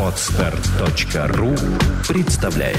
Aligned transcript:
Отстар.ру 0.00 1.54
представляет 2.08 2.78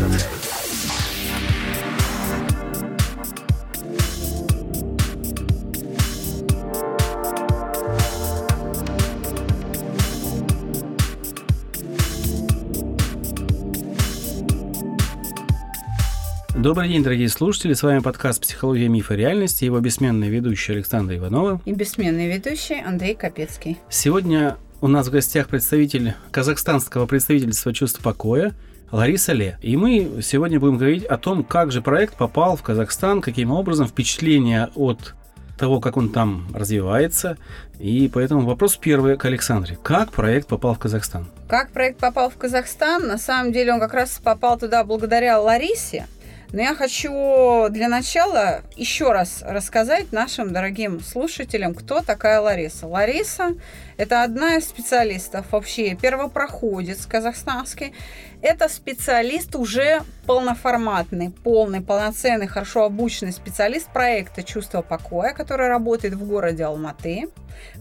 Добрый 16.55 16.89
день, 16.89 17.04
дорогие 17.04 17.29
слушатели. 17.29 17.73
С 17.73 17.84
вами 17.84 18.00
подкаст 18.00 18.41
«Психология, 18.41 18.88
мифа 18.88 19.14
и 19.14 19.18
реальности». 19.18 19.64
Его 19.64 19.79
бессменный 19.79 20.29
ведущий 20.29 20.73
Александр 20.73 21.18
Иванова. 21.18 21.61
И 21.66 21.71
бессменный 21.71 22.34
ведущий 22.34 22.82
Андрей 22.82 23.14
Капецкий. 23.14 23.77
Сегодня 23.89 24.57
у 24.82 24.88
нас 24.88 25.07
в 25.07 25.12
гостях 25.12 25.48
представитель 25.48 26.14
казахстанского 26.32 27.07
представительства 27.07 27.74
чувств 27.74 28.02
покоя 28.02 28.54
Лариса 28.92 29.33
Ле. 29.33 29.57
И 29.61 29.75
мы 29.75 30.21
сегодня 30.21 30.60
будем 30.60 30.78
говорить 30.78 31.04
о 31.04 31.18
том, 31.18 31.43
как 31.43 31.71
же 31.71 31.82
проект 31.82 32.15
попал 32.15 32.55
в 32.55 32.61
Казахстан, 32.61 33.21
каким 33.21 33.52
образом 33.52 33.88
впечатления 33.88 34.69
от 34.75 35.16
того, 35.57 35.79
как 35.79 35.97
он 35.97 36.09
там 36.09 36.47
развивается. 36.53 37.38
И 37.79 38.09
поэтому 38.13 38.41
вопрос 38.41 38.77
первый 38.77 39.17
к 39.17 39.25
Александре. 39.25 39.77
Как 39.81 40.11
проект 40.11 40.47
попал 40.47 40.75
в 40.75 40.80
Казахстан? 40.80 41.27
Как 41.47 41.71
проект 41.71 41.99
попал 41.99 42.30
в 42.30 42.38
Казахстан? 42.38 43.07
На 43.07 43.17
самом 43.17 43.52
деле 43.52 43.73
он 43.73 43.80
как 43.80 43.94
раз 43.94 44.19
попал 44.23 44.59
туда 44.59 44.83
благодаря 44.83 45.39
Ларисе. 45.39 46.05
Но 46.53 46.61
я 46.61 46.75
хочу 46.75 47.67
для 47.69 47.89
начала 47.89 48.61
еще 48.75 49.11
раз 49.11 49.43
рассказать 49.45 50.11
нашим 50.11 50.53
дорогим 50.53 51.01
слушателям, 51.01 51.73
кто 51.73 52.01
такая 52.01 52.39
Лариса. 52.39 52.88
Лариса– 52.88 53.55
это 53.97 54.23
одна 54.23 54.55
из 54.55 54.65
специалистов, 54.65 55.45
вообще 55.52 55.95
первопроходец 55.95 57.05
казахстанский. 57.05 57.93
Это 58.41 58.69
специалист 58.69 59.55
уже 59.55 60.02
полноформатный, 60.25 61.31
полный, 61.31 61.81
полноценный, 61.81 62.47
хорошо 62.47 62.85
обученный 62.85 63.33
специалист 63.33 63.88
проекта 63.91 64.44
«Чувство 64.44 64.81
покоя», 64.81 65.33
который 65.33 65.67
работает 65.67 66.13
в 66.13 66.25
городе 66.25 66.63
Алматы, 66.63 67.29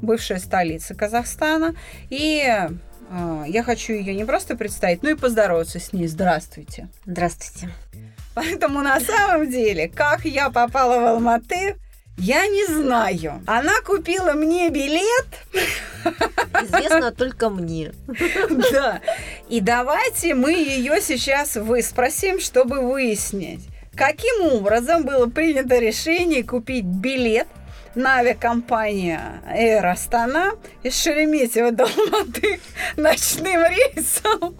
бывшая 0.03 0.39
столица 0.39 0.95
Казахстана. 0.95 1.77
И 2.11 2.43
э, 2.49 3.45
я 3.47 3.63
хочу 3.63 3.93
ее 3.93 4.15
не 4.15 4.25
просто 4.25 4.57
представить, 4.57 5.03
но 5.03 5.11
и 5.11 5.15
поздороваться 5.15 5.79
с 5.79 5.93
ней. 5.93 6.09
Здравствуйте. 6.09 6.89
Здравствуйте. 7.05 7.71
Поэтому 8.37 8.83
на 8.83 9.01
самом 9.01 9.51
деле, 9.51 9.89
как 9.89 10.27
я 10.27 10.51
попала 10.51 11.01
в 11.01 11.07
Алматы, 11.07 11.77
я 12.19 12.47
не 12.47 12.67
знаю. 12.67 13.43
Она 13.47 13.81
купила 13.81 14.35
мне 14.35 14.69
билет. 14.69 15.27
Известно 16.63 17.13
только 17.13 17.49
мне. 17.49 17.93
Да. 18.71 19.01
И 19.49 19.61
давайте 19.63 20.35
мы 20.35 20.53
ее 20.53 21.01
сейчас 21.01 21.57
выспросим, 21.57 22.39
чтобы 22.39 22.81
выяснить, 22.81 23.69
каким 23.97 24.53
образом 24.53 25.05
было 25.05 25.29
принято 25.29 25.79
решение 25.79 26.45
купить 26.45 26.85
билет 26.85 27.49
на 27.97 28.19
авиакомпания 28.19 29.43
Air 29.49 29.95
Astana 29.95 30.57
из 30.83 31.01
Шереметьево 31.01 31.73
до 31.73 31.85
Алматы 31.85 32.61
ночным 32.97 33.63
рейсом 33.63 34.55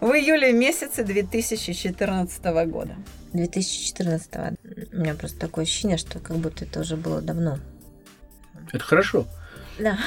в 0.00 0.12
июле 0.12 0.52
месяце 0.52 1.02
2014 1.02 2.44
года. 2.66 2.94
2014 3.32 4.30
У 4.92 4.96
меня 4.96 5.14
просто 5.14 5.38
такое 5.38 5.64
ощущение, 5.64 5.96
что 5.96 6.20
как 6.20 6.36
будто 6.36 6.66
это 6.66 6.80
уже 6.80 6.96
было 6.96 7.20
давно. 7.20 7.58
Это 8.72 8.84
хорошо. 8.84 9.26
Да. 9.78 9.98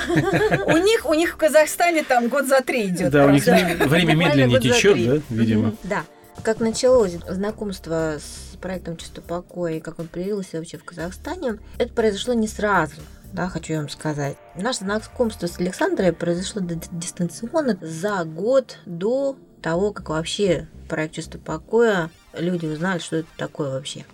У 0.67 0.77
них, 0.77 1.05
у 1.05 1.13
них 1.13 1.33
в 1.33 1.37
Казахстане 1.37 2.03
там 2.03 2.29
год 2.29 2.47
за 2.47 2.61
три 2.61 2.87
идет. 2.87 3.11
Да, 3.11 3.25
у 3.25 3.31
них 3.31 3.43
время 3.45 4.13
медленнее 4.13 4.61
течет, 4.61 5.03
да, 5.03 5.21
видимо. 5.29 5.75
Да. 5.83 6.03
Как 6.43 6.59
началось 6.59 7.17
знакомство 7.27 8.17
с 8.19 8.55
проектом 8.57 8.97
«Чувство 8.97 9.21
покоя» 9.21 9.73
и 9.73 9.79
как 9.79 9.99
он 9.99 10.07
появился 10.07 10.57
вообще 10.57 10.77
в 10.77 10.85
Казахстане, 10.85 11.59
это 11.77 11.93
произошло 11.93 12.33
не 12.33 12.47
сразу 12.47 13.01
да, 13.33 13.49
хочу 13.49 13.75
вам 13.75 13.89
сказать. 13.89 14.37
Наше 14.55 14.79
знакомство 14.79 15.47
с 15.47 15.59
Александрой 15.59 16.13
произошло 16.13 16.61
дистанционно 16.61 17.77
за 17.81 18.23
год 18.23 18.79
до 18.85 19.37
того, 19.61 19.91
как 19.91 20.09
вообще 20.09 20.67
проект 20.87 21.15
«Чувство 21.15 21.39
покоя» 21.39 22.09
люди 22.33 22.65
узнали, 22.65 22.99
что 22.99 23.17
это 23.17 23.27
такое 23.37 23.71
вообще. 23.71 24.05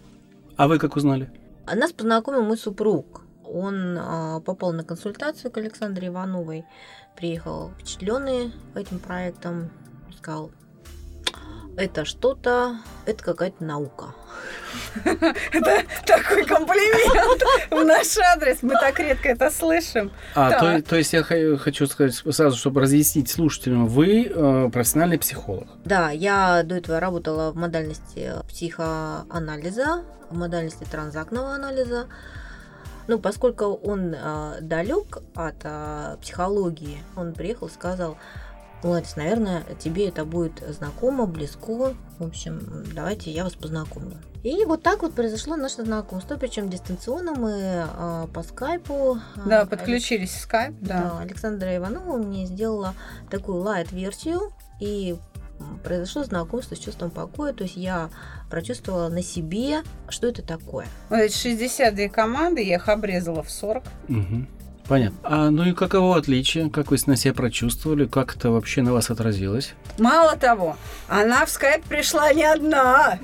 А 0.58 0.68
вы 0.68 0.80
как 0.80 0.96
узнали? 0.96 1.30
Нас 1.74 1.92
познакомил 1.92 2.44
мой 2.44 2.58
супруг. 2.58 3.22
Он 3.44 3.98
а, 4.00 4.40
попал 4.40 4.74
на 4.74 4.84
консультацию 4.84 5.52
к 5.52 5.58
Александре 5.58 6.08
Ивановой, 6.08 6.66
приехал 7.16 7.72
впечатленный 7.72 8.52
этим 8.74 9.00
проектом, 9.00 9.70
сказал, 10.18 10.52
это 11.78 12.06
что-то, 12.06 12.78
это 13.06 13.24
какая-то 13.24 13.64
наука. 13.64 14.14
Это 15.06 15.84
такой 16.06 16.46
комплимент 16.46 17.44
в 17.72 17.84
наш 17.86 18.18
адрес. 18.18 18.64
Мы 18.64 18.72
так 18.72 19.00
редко 19.00 19.30
это 19.30 19.52
слышим. 19.52 20.12
А, 20.36 20.52
то, 20.60 20.82
то 20.82 20.96
есть 20.96 21.14
я 21.14 21.24
хочу 21.24 21.88
сказать 21.88 22.16
сразу, 22.16 22.58
чтобы 22.58 22.82
разъяснить 22.82 23.30
слушателям, 23.30 23.88
вы 23.88 24.26
э, 24.26 24.70
профессиональный 24.72 25.20
психолог. 25.20 25.68
Да, 25.86 26.10
я 26.10 26.64
до 26.64 26.76
этого 26.76 27.00
работала 27.00 27.52
в 27.52 27.56
модальности 27.56 28.32
психоанализа, 28.48 30.04
в 30.30 30.38
модальности 30.38 30.86
транзактного 30.90 31.54
анализа. 31.54 32.08
Ну, 33.08 33.20
поскольку 33.20 33.66
он 33.66 34.16
э, 34.16 34.58
далек 34.62 35.18
от 35.36 35.56
э, 35.64 36.18
психологии, 36.22 36.98
он 37.16 37.34
приехал 37.34 37.68
и 37.68 37.72
сказал, 37.72 38.18
Ларис, 38.84 39.16
наверное, 39.16 39.64
тебе 39.80 40.08
это 40.08 40.26
будет 40.26 40.64
знакомо, 40.68 41.26
близко. 41.26 41.94
В 42.20 42.24
общем, 42.26 42.86
давайте 42.94 43.32
я 43.32 43.44
вас 43.44 43.54
познакомлю. 43.54 44.18
И 44.44 44.66
вот 44.66 44.84
так 44.84 45.04
вот 45.04 45.14
произошло 45.14 45.56
наше 45.56 45.86
знакомство, 45.86 46.36
причем 46.36 46.70
дистанционно 46.70 47.34
мы 47.34 47.52
э, 47.88 48.28
по 48.34 48.44
скайпу. 48.44 49.18
Да, 49.46 49.66
подключились 49.66 50.32
в 50.32 50.40
скайп, 50.40 50.76
да. 50.82 51.02
да. 51.02 51.20
Александра 51.20 51.76
Иванова 51.76 52.18
мне 52.18 52.46
сделала 52.46 52.94
такую 53.30 53.60
лайт-версию, 53.60 54.52
и 54.82 55.16
произошло 55.84 56.24
знакомство 56.24 56.76
с 56.76 56.80
чувством 56.80 57.10
покоя, 57.10 57.54
то 57.54 57.64
есть 57.64 57.78
я 57.78 58.10
прочувствовала 58.50 59.10
на 59.10 59.24
себе, 59.24 59.84
что 60.10 60.28
это 60.28 60.42
такое. 60.42 60.88
Вот 61.10 61.20
эти 61.20 61.36
62 61.36 62.10
команды, 62.10 62.64
я 62.64 62.76
их 62.76 62.90
обрезала 62.90 63.44
в 63.44 63.50
40. 63.50 63.84
Угу. 64.10 64.48
Понятно. 64.88 65.18
А 65.24 65.50
ну 65.50 65.64
и 65.66 65.74
каково 65.74 66.18
отличие? 66.18 66.70
Как 66.70 66.92
вы 66.92 66.98
на 67.06 67.16
себя 67.16 67.34
прочувствовали? 67.34 68.06
Как 68.06 68.36
это 68.36 68.52
вообще 68.52 68.82
на 68.82 68.92
вас 68.94 69.10
отразилось? 69.10 69.74
Мало 69.98 70.36
того, 70.36 70.76
она 71.08 71.46
в 71.46 71.50
скайп 71.50 71.84
пришла 71.84 72.34
не 72.34 72.44
одна. 72.44 73.20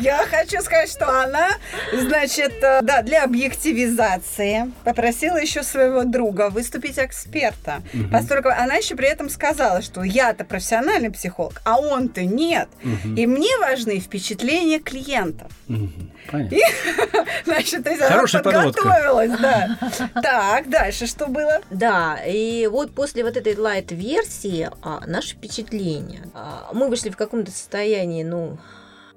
Я 0.00 0.24
хочу 0.30 0.60
сказать, 0.62 0.90
что 0.90 1.22
она, 1.22 1.48
значит, 1.92 2.54
э, 2.62 2.80
да, 2.82 3.02
для 3.02 3.24
объективизации 3.24 4.70
попросила 4.84 5.36
еще 5.36 5.62
своего 5.62 6.04
друга 6.04 6.50
выступить 6.50 6.98
эксперта. 6.98 7.82
Поскольку 8.10 8.48
она 8.48 8.74
еще 8.74 8.96
при 8.96 9.08
этом 9.08 9.28
сказала, 9.28 9.82
что 9.82 10.02
я-то 10.02 10.44
профессиональный 10.44 11.10
психолог, 11.10 11.60
а 11.64 11.78
он-то 11.78 12.24
нет. 12.24 12.68
И 13.16 13.26
мне 13.26 13.56
важны 13.58 14.00
впечатления 14.00 14.78
клиентов. 14.78 15.50
Понятно. 16.30 16.58
Значит, 17.44 17.84
то 17.84 17.90
есть 17.90 18.02
Хорошая 18.02 18.42
она 18.42 18.62
подготовилась, 18.62 19.37
да. 19.40 19.78
Так, 20.22 20.68
дальше 20.68 21.06
что 21.06 21.26
было? 21.26 21.60
Да, 21.70 22.18
и 22.24 22.66
вот 22.66 22.92
после 22.92 23.24
вот 23.24 23.36
этой 23.36 23.56
лайт-версии 23.56 24.70
а, 24.82 25.06
наше 25.06 25.34
впечатление. 25.34 26.28
А, 26.34 26.70
мы 26.72 26.88
вышли 26.88 27.10
в 27.10 27.16
каком-то 27.16 27.50
состоянии, 27.50 28.22
ну, 28.22 28.58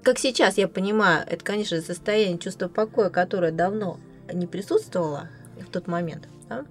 как 0.03 0.17
сейчас 0.17 0.57
я 0.57 0.67
понимаю, 0.67 1.25
это, 1.29 1.43
конечно, 1.43 1.79
состояние 1.81 2.39
чувства 2.39 2.67
покоя, 2.67 3.09
которое 3.09 3.51
давно 3.51 3.99
не 4.33 4.47
присутствовало 4.47 5.29
в 5.59 5.69
тот 5.71 5.87
момент. 5.87 6.27
Да? 6.49 6.65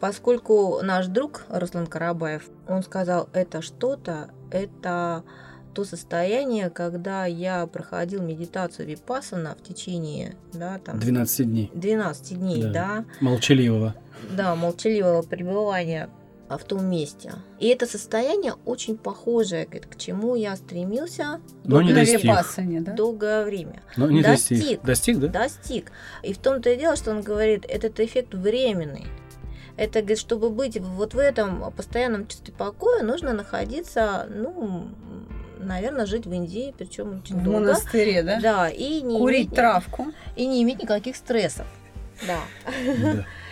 Поскольку 0.00 0.80
наш 0.82 1.06
друг 1.06 1.44
Руслан 1.48 1.86
Карабаев, 1.86 2.44
он 2.68 2.82
сказал, 2.82 3.28
это 3.32 3.62
что-то, 3.62 4.30
это 4.50 5.24
то 5.74 5.84
состояние, 5.84 6.70
когда 6.70 7.26
я 7.26 7.66
проходил 7.66 8.22
медитацию 8.22 8.88
випассана 8.88 9.56
в 9.58 9.62
течение 9.62 10.36
да, 10.52 10.78
там, 10.78 10.98
12 10.98 11.46
дней. 11.46 11.70
12 11.74 12.38
дней, 12.38 12.62
да. 12.62 12.70
да. 12.72 13.04
Молчаливого. 13.20 13.94
Да, 14.36 14.54
молчаливого 14.54 15.22
пребывания 15.22 16.08
в 16.56 16.64
том 16.64 16.86
месте. 16.86 17.32
И 17.58 17.68
это 17.68 17.86
состояние 17.86 18.54
очень 18.64 18.96
похожее 18.96 19.66
к, 19.66 19.98
чему 19.98 20.34
я 20.34 20.56
стремился 20.56 21.40
Но 21.64 21.82
не 21.82 21.92
достиг. 21.92 22.22
да? 22.84 22.92
долгое 22.92 23.44
время. 23.44 23.82
Но 23.96 24.08
не 24.10 24.22
достиг. 24.22 24.58
Достиг, 24.58 24.82
достиг 24.82 25.18
да? 25.18 25.28
Достиг. 25.28 25.92
И 26.22 26.32
в 26.32 26.38
том-то 26.38 26.70
и 26.70 26.76
дело, 26.76 26.96
что 26.96 27.10
он 27.10 27.20
говорит, 27.20 27.66
этот 27.68 28.00
эффект 28.00 28.34
временный. 28.34 29.06
Это, 29.76 30.00
говорит, 30.00 30.18
чтобы 30.18 30.50
быть 30.50 30.80
вот 30.80 31.14
в 31.14 31.18
этом 31.18 31.70
постоянном 31.72 32.26
чувстве 32.26 32.52
покоя, 32.56 33.02
нужно 33.02 33.32
находиться, 33.32 34.26
ну, 34.28 34.88
наверное, 35.60 36.06
жить 36.06 36.26
в 36.26 36.32
Индии, 36.32 36.74
причем 36.76 37.20
очень 37.24 37.36
в 37.36 37.42
долго. 37.44 37.60
монастыре, 37.60 38.22
да? 38.22 38.40
Да, 38.40 38.68
и 38.68 39.00
не 39.02 39.18
Курить 39.18 39.46
иметь, 39.48 39.54
травку. 39.54 40.06
И 40.36 40.46
не 40.46 40.62
иметь 40.62 40.82
никаких 40.82 41.16
стрессов. 41.16 41.66
Да. 42.26 42.38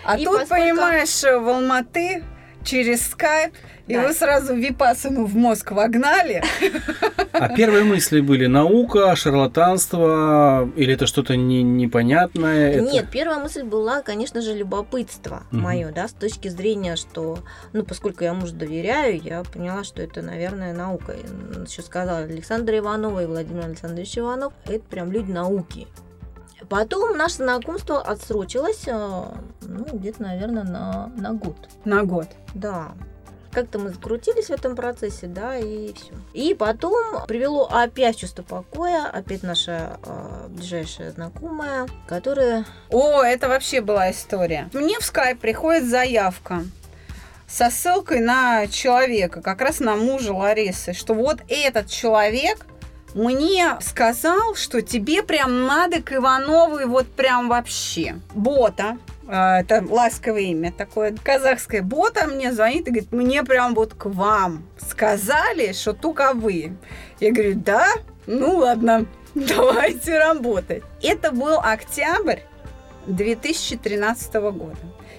А 0.05 0.19
И 0.19 0.25
тут, 0.25 0.41
поскольку- 0.41 0.65
понимаешь, 0.65 1.23
в 1.23 1.49
Алматы 1.49 2.25
через 2.67 3.07
скайп, 3.09 3.55
и 3.87 3.95
Да. 3.95 4.03
вы 4.07 4.13
сразу 4.13 4.55
Випасану 4.55 5.25
в 5.27 5.35
мозг 5.37 5.71
вогнали. 5.71 6.43
А 7.33 7.49
первые 7.55 7.85
мысли 7.85 8.21
были 8.21 8.47
наука, 8.47 9.15
шарлатанство, 9.17 10.69
или 10.77 10.95
это 10.95 11.07
что-то 11.07 11.37
не- 11.37 11.63
непонятное? 11.63 12.73
Это- 12.73 12.93
Нет, 12.93 13.07
первая 13.13 13.39
мысль 13.39 13.63
была, 13.63 14.03
конечно 14.03 14.41
же, 14.43 14.55
любопытство 14.55 15.43
Мгм. 15.51 15.63
мое, 15.63 15.93
да, 15.93 16.09
с 16.09 16.13
точки 16.13 16.49
зрения, 16.49 16.97
что, 16.97 17.39
ну, 17.73 17.85
поскольку 17.85 18.25
я 18.25 18.35
мужу 18.35 18.55
доверяю, 18.55 19.21
я 19.23 19.43
поняла, 19.45 19.85
что 19.85 20.03
это, 20.03 20.23
наверное, 20.23 20.73
наука. 20.75 21.15
Еще 21.67 21.83
сказала 21.83 22.19
Александра 22.21 22.77
Иванова 22.79 23.23
и 23.23 23.27
Владимир 23.27 23.67
Александрович 23.67 24.19
Иванов, 24.19 24.53
это 24.67 24.85
прям 24.91 25.13
люди 25.13 25.31
науки. 25.31 25.87
Потом 26.69 27.17
наше 27.17 27.37
знакомство 27.37 28.01
отсрочилось, 28.01 28.85
э, 28.87 29.25
ну, 29.63 29.85
где-то, 29.93 30.23
наверное, 30.23 30.65
на, 30.65 31.13
на 31.17 31.33
год. 31.33 31.57
На 31.85 32.03
год. 32.03 32.29
Да. 32.55 32.93
Как-то 33.53 33.79
мы 33.79 33.91
закрутились 33.91 34.47
в 34.47 34.51
этом 34.51 34.77
процессе, 34.77 35.27
да, 35.27 35.57
и 35.57 35.93
все. 35.95 36.13
И 36.35 36.55
потом 36.55 37.25
привело 37.27 37.69
опять 37.71 38.19
чувство 38.19 38.43
покоя, 38.43 39.07
опять 39.07 39.43
наша 39.43 39.99
э, 40.05 40.49
ближайшая 40.49 41.13
знакомая, 41.13 41.87
которая 42.07 42.67
О, 42.91 43.23
это 43.23 43.49
вообще 43.49 43.81
была 43.81 44.11
история. 44.11 44.69
Мне 44.73 44.99
в 44.99 45.05
скайп 45.05 45.41
приходит 45.41 45.85
заявка 45.89 46.65
со 47.47 47.71
ссылкой 47.71 48.21
на 48.21 48.67
человека, 48.67 49.41
как 49.41 49.61
раз 49.61 49.81
на 49.81 49.95
мужа 49.97 50.33
Ларисы, 50.33 50.93
что 50.93 51.15
вот 51.15 51.39
этот 51.49 51.89
человек 51.89 52.67
мне 53.17 53.79
сказал, 53.81 54.55
что 54.55 54.83
тебе 54.83 55.23
прям 55.23 55.67
надо 55.67 56.03
к 56.03 56.13
Ивановой 56.13 56.85
вот 56.85 57.07
прям 57.07 57.49
вообще. 57.49 58.17
Бота, 58.35 58.99
э, 59.27 59.61
это 59.61 59.83
ласковое 59.89 60.43
имя 60.43 60.71
такое, 60.71 61.17
казахское. 61.25 61.81
Бота 61.81 62.27
мне 62.27 62.53
звонит 62.53 62.87
и 62.87 62.91
говорит, 62.91 63.13
мне 63.13 63.43
прям 63.43 63.75
вот 63.75 63.95
к 63.95 64.05
вам 64.05 64.69
сказали, 64.77 65.73
что 65.73 65.95
только 65.95 66.33
вы. 66.35 66.77
Я 67.19 67.33
говорю, 67.33 67.55
да? 67.55 67.87
Ну 68.27 68.59
ладно, 68.59 69.07
давайте 69.35 70.19
работать. 70.19 70.83
Это 71.03 71.33
был 71.33 71.59
октябрь 71.59 72.41
2013 73.07 74.35
года. 74.35 74.77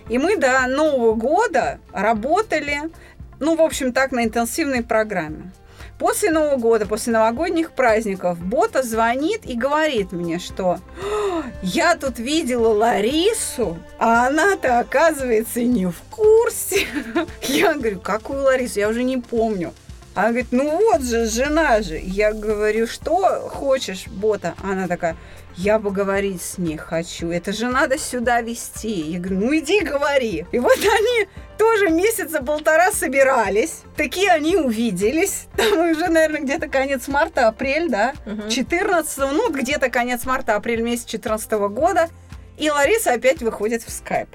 И 0.08 0.20
мы 0.20 0.38
до 0.38 0.68
Нового 0.68 1.16
года 1.16 1.80
работали, 1.92 2.92
ну, 3.40 3.56
в 3.56 3.62
общем, 3.62 3.92
так, 3.92 4.12
на 4.12 4.24
интенсивной 4.24 4.84
программе. 4.84 5.52
После 6.00 6.30
Нового 6.30 6.58
года, 6.58 6.86
после 6.86 7.14
новогодних 7.14 7.72
праздников, 7.72 8.40
Бота 8.40 8.84
звонит 8.84 9.46
и 9.46 9.56
говорит 9.56 10.12
мне, 10.12 10.38
что 10.38 10.80
«А, 11.02 11.44
я 11.64 11.96
тут 11.96 12.20
видела 12.20 12.68
Ларису, 12.68 13.78
а 13.98 14.28
она-то, 14.28 14.80
оказывается, 14.80 15.62
не 15.62 15.88
в 15.88 16.00
курсе. 16.12 16.86
Я 17.42 17.74
говорю, 17.74 18.00
какую 18.00 18.44
Ларису? 18.44 18.80
Я 18.80 18.90
уже 18.90 19.04
не 19.04 19.18
помню. 19.18 19.74
Она 20.18 20.30
говорит, 20.30 20.48
ну 20.50 20.72
вот 20.72 21.04
же, 21.04 21.28
жена 21.28 21.84
же. 21.84 22.02
Я 22.04 22.34
говорю, 22.34 22.88
что 22.88 23.48
хочешь, 23.54 24.08
Бота? 24.08 24.56
Она 24.64 24.88
такая, 24.88 25.16
я 25.56 25.78
поговорить 25.78 26.42
с 26.42 26.58
ней 26.58 26.76
хочу. 26.76 27.30
Это 27.30 27.54
же 27.54 27.68
надо 27.68 28.00
сюда 28.00 28.42
вести. 28.42 29.12
Я 29.12 29.20
говорю, 29.20 29.42
ну 29.42 29.56
иди 29.56 29.82
говори. 29.82 30.48
И 30.52 30.58
вот 30.58 30.80
они 30.80 31.28
тоже 31.60 31.90
месяца 31.92 32.42
полтора 32.42 32.92
собирались. 32.92 33.84
Такие 33.96 34.32
они 34.32 34.56
увиделись. 34.58 35.46
Там 35.56 35.92
уже, 35.92 36.08
наверное, 36.08 36.42
где-то 36.42 36.68
конец 36.68 37.08
марта, 37.08 37.48
апрель, 37.48 37.88
да? 37.88 38.16
Мгм. 38.26 38.50
14 38.50 39.18
ну, 39.20 39.52
где-то 39.52 39.92
конец 39.92 40.26
марта, 40.26 40.56
апрель 40.56 40.82
месяц 40.82 41.06
14 41.06 41.52
года. 41.70 42.10
И 42.58 42.72
Лариса 42.72 43.14
опять 43.14 43.44
выходит 43.44 43.84
в 43.84 43.92
скайп. 43.92 44.30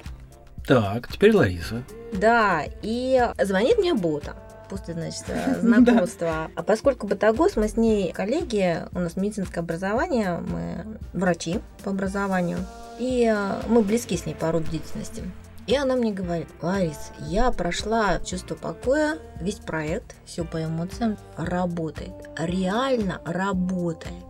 Так, 0.65 1.09
теперь 1.09 1.35
Лариса. 1.35 1.83
Да, 2.13 2.63
и 2.83 3.21
звонит 3.41 3.79
мне 3.79 3.95
Бота 3.95 4.37
после, 4.73 4.95
значит, 4.95 5.25
знакомства. 5.61 6.51
А 6.57 6.63
поскольку 6.63 7.07
Батагос, 7.07 7.57
мы 7.57 7.69
с 7.69 7.77
ней 7.77 8.13
коллеги, 8.13 8.79
у 8.93 9.01
нас 9.01 9.17
медицинское 9.17 9.61
образование, 9.61 10.39
мы 10.39 10.99
врачи 11.13 11.61
по 11.85 11.91
образованию, 11.91 12.59
и 12.99 13.31
э, 13.31 13.61
мы 13.69 13.83
близки 13.83 14.17
с 14.17 14.25
ней 14.25 14.35
по 14.35 14.51
роду 14.51 14.71
деятельности. 14.71 15.23
И 15.67 15.77
она 15.77 15.95
мне 15.95 16.13
говорит, 16.13 16.49
Ларис, 16.61 17.13
я 17.21 17.53
прошла 17.53 18.19
чувство 18.21 18.55
покоя, 18.55 19.19
весь 19.41 19.57
проект, 19.57 20.17
все 20.25 20.45
по 20.45 20.65
эмоциям, 20.65 21.19
работает, 21.37 22.15
реально 22.37 23.21
работает. 23.25 24.25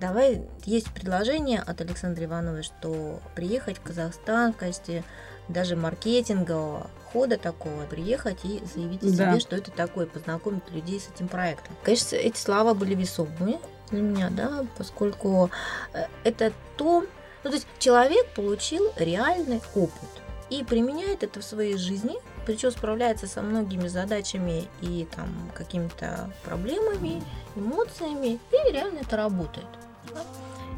Давай, 0.00 0.42
есть 0.64 0.92
предложение 0.92 1.60
от 1.60 1.80
Александры 1.80 2.24
Ивановой, 2.24 2.62
что 2.62 3.20
приехать 3.36 3.78
в 3.78 3.82
Казахстан 3.82 4.52
в 4.52 4.56
качестве 4.56 5.04
даже 5.48 5.76
маркетингового 5.76 6.88
хода 7.12 7.36
такого, 7.38 7.84
приехать 7.84 8.38
и 8.44 8.60
заявить 8.74 9.02
о 9.02 9.06
Да. 9.16 9.30
себе, 9.32 9.40
что 9.40 9.56
это 9.56 9.70
такое, 9.70 10.06
познакомить 10.06 10.68
людей 10.70 10.98
с 11.00 11.08
этим 11.14 11.28
проектом. 11.28 11.74
Конечно, 11.84 12.16
эти 12.16 12.36
слова 12.38 12.74
были 12.74 12.94
весомыми 12.94 13.58
для 13.90 14.00
меня, 14.02 14.30
да, 14.30 14.64
поскольку 14.76 15.50
э, 15.92 16.06
это 16.24 16.52
то, 16.76 17.02
ну, 17.44 17.50
то 17.50 17.54
есть 17.56 17.66
человек 17.78 18.26
получил 18.34 18.90
реальный 18.96 19.60
опыт 19.74 20.08
и 20.50 20.64
применяет 20.64 21.22
это 21.22 21.40
в 21.40 21.44
своей 21.44 21.76
жизни, 21.76 22.16
причем 22.46 22.70
справляется 22.72 23.26
со 23.26 23.42
многими 23.42 23.86
задачами 23.88 24.64
и 24.80 25.06
там 25.14 25.28
какими-то 25.54 26.30
проблемами, 26.44 27.22
эмоциями, 27.54 28.38
и 28.50 28.72
реально 28.72 28.98
это 29.00 29.16
работает. 29.16 29.66
да. 30.12 30.20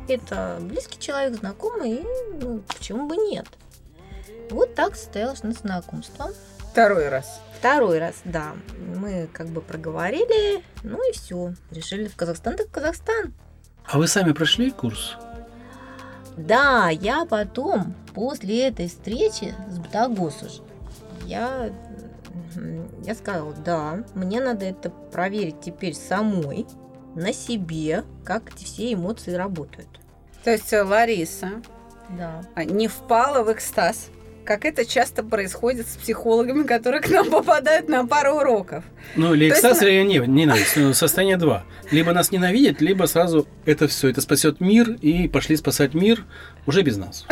Это 0.08 0.58
близкий 0.60 1.00
человек, 1.00 1.34
знакомый, 1.36 1.94
и 1.94 2.06
ну, 2.40 2.62
почему 2.68 3.08
бы 3.08 3.16
нет. 3.16 3.46
Вот 4.50 4.75
так 4.75 4.96
состоялось 4.96 5.43
наше 5.43 5.60
знакомство. 5.60 6.31
Второй 6.70 7.08
раз. 7.08 7.40
Второй 7.58 7.98
раз, 7.98 8.16
да. 8.25 8.52
Мы 8.96 9.28
как 9.32 9.48
бы 9.48 9.60
проговорили, 9.60 10.62
ну 10.82 10.98
и 11.08 11.12
все. 11.12 11.54
Решили 11.70 12.06
в 12.06 12.16
Казахстан, 12.16 12.56
так 12.56 12.69
в 12.69 12.70
Казахстан. 12.70 13.32
А 13.87 13.98
вы 13.98 14.06
сами 14.08 14.32
прошли 14.32 14.70
курс? 14.70 15.16
Да, 16.37 16.90
я 16.90 17.25
потом, 17.25 17.94
после 18.14 18.69
этой 18.69 18.88
встречи 18.88 19.54
с 19.70 19.78
Батагос 19.78 20.43
уже, 20.43 20.60
я, 21.25 21.70
я 23.04 23.14
сказала, 23.14 23.54
да, 23.54 24.04
мне 24.14 24.40
надо 24.42 24.66
это 24.66 24.90
проверить 24.90 25.60
теперь 25.62 25.94
самой, 25.94 26.66
на 27.14 27.32
себе, 27.32 28.04
как 28.22 28.52
эти 28.52 28.64
все 28.64 28.92
эмоции 28.92 29.32
работают. 29.32 29.88
То 30.44 30.50
есть 30.50 30.70
э, 30.75 30.82
Лариса 30.82 31.62
Да. 32.10 32.42
а, 32.54 32.64
не 32.64 32.87
впала 32.88 33.42
в 33.42 33.50
экстаз, 33.50 34.08
как 34.46 34.64
это 34.64 34.87
часто 34.87 35.22
происходит 35.22 35.88
с 35.88 35.96
психологами, 35.96 36.62
которые 36.62 37.02
к 37.02 37.10
нам 37.10 37.28
попадают 37.31 37.88
на 37.88 38.06
пару 38.06 38.37
уроков. 38.37 38.85
Ну, 39.16 39.35
или 39.35 39.50
экстаз, 39.50 39.82
или 39.82 40.02
не, 40.02 40.18
ненависть. 40.18 40.76
Ну, 40.76 40.94
состояние 40.94 41.37
два. 41.37 41.64
Либо 41.90 42.12
нас 42.12 42.30
ненавидят, 42.30 42.80
либо 42.80 43.04
сразу 43.06 43.47
это 43.66 43.88
все, 43.88 44.09
это 44.09 44.20
спасет 44.20 44.61
мир, 44.61 44.90
и 45.02 45.28
пошли 45.28 45.56
спасать 45.56 45.94
мир 45.94 46.25
уже 46.66 46.82
без 46.82 46.97
нас. 46.97 47.26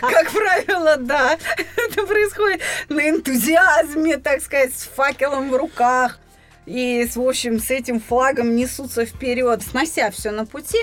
Как 0.00 0.30
правило, 0.30 0.96
да, 0.98 1.36
это 1.56 2.06
происходит 2.06 2.60
на 2.88 3.10
энтузиазме, 3.10 4.18
так 4.18 4.40
сказать, 4.40 4.74
с 4.74 4.84
факелом 4.84 5.50
в 5.50 5.56
руках. 5.56 6.18
И, 6.66 7.06
в 7.14 7.20
общем, 7.20 7.58
с 7.58 7.70
этим 7.70 8.00
флагом 8.00 8.56
несутся 8.56 9.04
вперед, 9.04 9.62
снося 9.62 10.10
все 10.10 10.30
на 10.30 10.46
пути. 10.46 10.78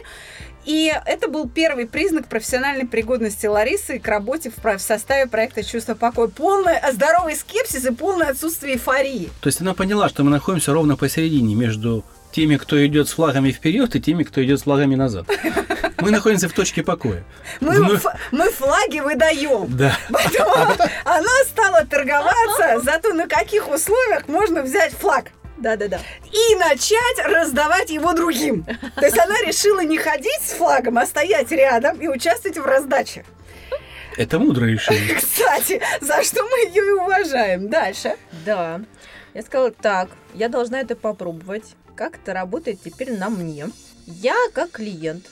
И 0.66 0.94
это 1.06 1.28
был 1.28 1.50
первый 1.50 1.88
признак 1.88 2.28
профессиональной 2.28 2.86
пригодности 2.88 3.46
Ларисы 3.48 4.00
к 4.00 4.08
работе 4.08 4.52
в, 4.56 4.80
составе 4.80 5.28
проекта 5.28 5.64
«Чувство 5.64 5.96
покоя». 5.96 6.28
Полное 6.28 6.82
здоровый 6.92 7.36
скепсис 7.36 7.86
и 7.86 7.92
полное 7.92 8.30
отсутствие 8.30 8.76
эйфории. 8.76 9.30
То 9.42 9.48
есть 9.48 9.62
она 9.62 9.74
поняла, 9.74 10.08
что 10.10 10.24
мы 10.24 10.30
находимся 10.30 10.72
ровно 10.74 10.96
посередине 10.96 11.56
между 11.56 12.04
теми, 12.32 12.56
кто 12.58 12.84
идет 12.86 13.10
с 13.10 13.14
флагами 13.14 13.52
вперед, 13.52 13.96
и 13.96 14.02
теми, 14.02 14.24
кто 14.24 14.44
идет 14.44 14.60
с 14.60 14.64
флагами 14.64 14.96
назад. 14.96 15.26
Мы 16.00 16.12
находимся 16.12 16.48
в 16.50 16.54
точке 16.54 16.82
покоя. 16.82 17.24
Мы, 17.60 17.76
Ну, 17.78 17.94
ф- 17.96 18.06
мы 18.32 18.50
флаги 18.52 19.00
выдаем. 19.00 19.66
Да. 19.76 19.96
Поэтому 20.10 20.52
она 21.06 21.44
стала 21.50 21.86
торговаться 21.86 22.80
за 22.84 23.00
то, 23.00 23.14
на 23.14 23.28
каких 23.28 23.70
условиях 23.70 24.28
можно 24.28 24.62
взять 24.64 24.94
флаг. 24.94 25.26
Да-да-да. 25.62 26.00
и 26.26 26.56
начать 26.56 27.26
раздавать 27.26 27.90
его 27.92 28.14
другим. 28.14 28.64
То 28.96 29.06
есть 29.06 29.18
она 29.18 29.36
решила 29.42 29.82
не 29.82 29.98
ходить 29.98 30.42
с 30.42 30.54
флагом, 30.54 30.98
а 30.98 31.06
стоять 31.06 31.52
рядом 31.52 32.00
и 32.02 32.08
участвовать 32.08 32.58
в 32.58 32.66
раздаче. 32.66 33.24
Это 34.18 34.40
мудрое 34.40 34.74
решение. 34.74 35.16
Кстати, 35.22 35.82
за 36.02 36.24
что 36.24 36.44
мы 36.44 36.70
ее 36.70 36.86
и 36.86 36.92
уважаем. 36.92 37.70
Дальше. 37.70 38.16
Да. 38.46 38.82
Я 39.34 39.42
сказала, 39.44 39.72
так, 39.72 40.10
я 40.34 40.50
должна 40.50 40.82
это 40.82 40.96
попробовать. 40.96 41.76
Как 41.96 42.16
это 42.16 42.34
работает 42.34 42.80
теперь 42.84 43.18
на 43.18 43.30
мне? 43.30 43.70
Я 44.08 44.36
как 44.54 44.72
клиент, 44.72 45.26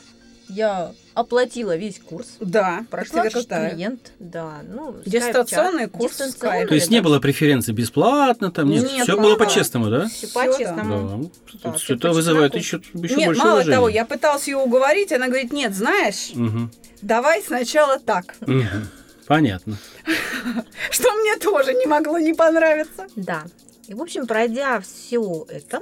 я 0.48 0.93
оплатила 1.19 1.75
весь 1.75 1.99
курс. 1.99 2.27
Да, 2.39 2.85
Прошла 2.89 3.23
как 3.29 3.45
клиент, 3.45 4.13
да. 4.19 4.61
Ну, 4.67 4.95
Дистанционный 5.05 5.88
курс 5.88 6.13
Дистанционный, 6.17 6.31
скайп. 6.31 6.69
То 6.69 6.75
есть 6.75 6.89
не 6.89 7.01
было 7.01 7.19
преференций 7.19 7.73
бесплатно, 7.73 8.51
там 8.51 8.69
нет, 8.69 8.83
Нет, 8.91 9.03
все 9.03 9.15
мало. 9.15 9.23
было 9.27 9.35
по-честному, 9.35 9.89
да? 9.89 10.07
Все 10.07 10.27
по-честному. 10.27 11.29
Да. 11.63 11.69
Да, 11.71 11.77
всё 11.77 11.95
это 11.95 12.11
вызывает 12.11 12.53
по 12.53 12.57
еще, 12.57 12.79
чесноку. 12.79 13.03
еще 13.05 13.15
Нет, 13.15 13.25
больше 13.27 13.41
мало 13.41 13.53
уважения. 13.55 13.75
того, 13.75 13.89
я 13.89 14.05
пыталась 14.05 14.47
ее 14.47 14.57
уговорить, 14.57 15.11
она 15.11 15.27
говорит, 15.27 15.51
нет, 15.51 15.73
знаешь, 15.75 16.31
Мгм. 16.33 16.71
давай 17.01 17.41
сначала 17.43 17.99
так. 17.99 18.35
Мгм. 18.41 18.88
Понятно. 19.27 19.77
Что 20.89 21.13
мне 21.13 21.35
тоже 21.38 21.73
не 21.73 21.85
могло 21.85 22.17
не 22.17 22.33
понравиться. 22.33 23.07
Да. 23.15 23.43
И, 23.88 23.93
в 23.93 24.01
общем, 24.01 24.25
пройдя 24.25 24.79
все 24.81 25.45
это, 25.49 25.81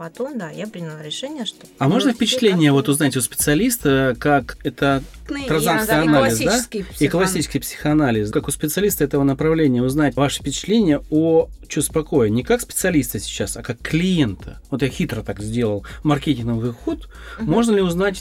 потом, 0.00 0.38
да, 0.38 0.48
я 0.48 0.66
приняла 0.66 1.02
решение, 1.02 1.44
что... 1.44 1.66
А 1.78 1.86
можно 1.86 2.14
впечатление 2.14 2.72
вот 2.72 2.88
узнать 2.88 3.18
у 3.18 3.20
специалиста, 3.20 4.16
как 4.18 4.56
это 4.64 5.02
Ну, 5.28 5.36
и 5.36 5.46
анализ, 5.46 5.86
да? 5.86 6.04
классический 6.06 6.78
И 6.78 6.82
психоанализ. 6.84 7.10
классический 7.10 7.58
психоанализ. 7.58 8.30
Как 8.30 8.48
у 8.48 8.50
специалиста 8.50 9.04
этого 9.04 9.24
направления 9.24 9.82
узнать 9.82 10.16
ваше 10.16 10.40
впечатление 10.40 11.02
о 11.10 11.50
чувстве 11.68 11.92
покоя. 11.92 12.30
Не 12.30 12.42
как 12.42 12.62
специалиста 12.62 13.18
сейчас, 13.18 13.58
а 13.58 13.62
как 13.62 13.78
клиента. 13.82 14.58
Вот 14.70 14.80
я 14.80 14.88
хитро 14.88 15.20
так 15.20 15.40
сделал 15.42 15.84
маркетинговый 16.02 16.72
ход. 16.72 17.06
Мгм. 17.38 17.50
Можно 17.50 17.72
ли 17.76 17.82
узнать, 17.82 18.16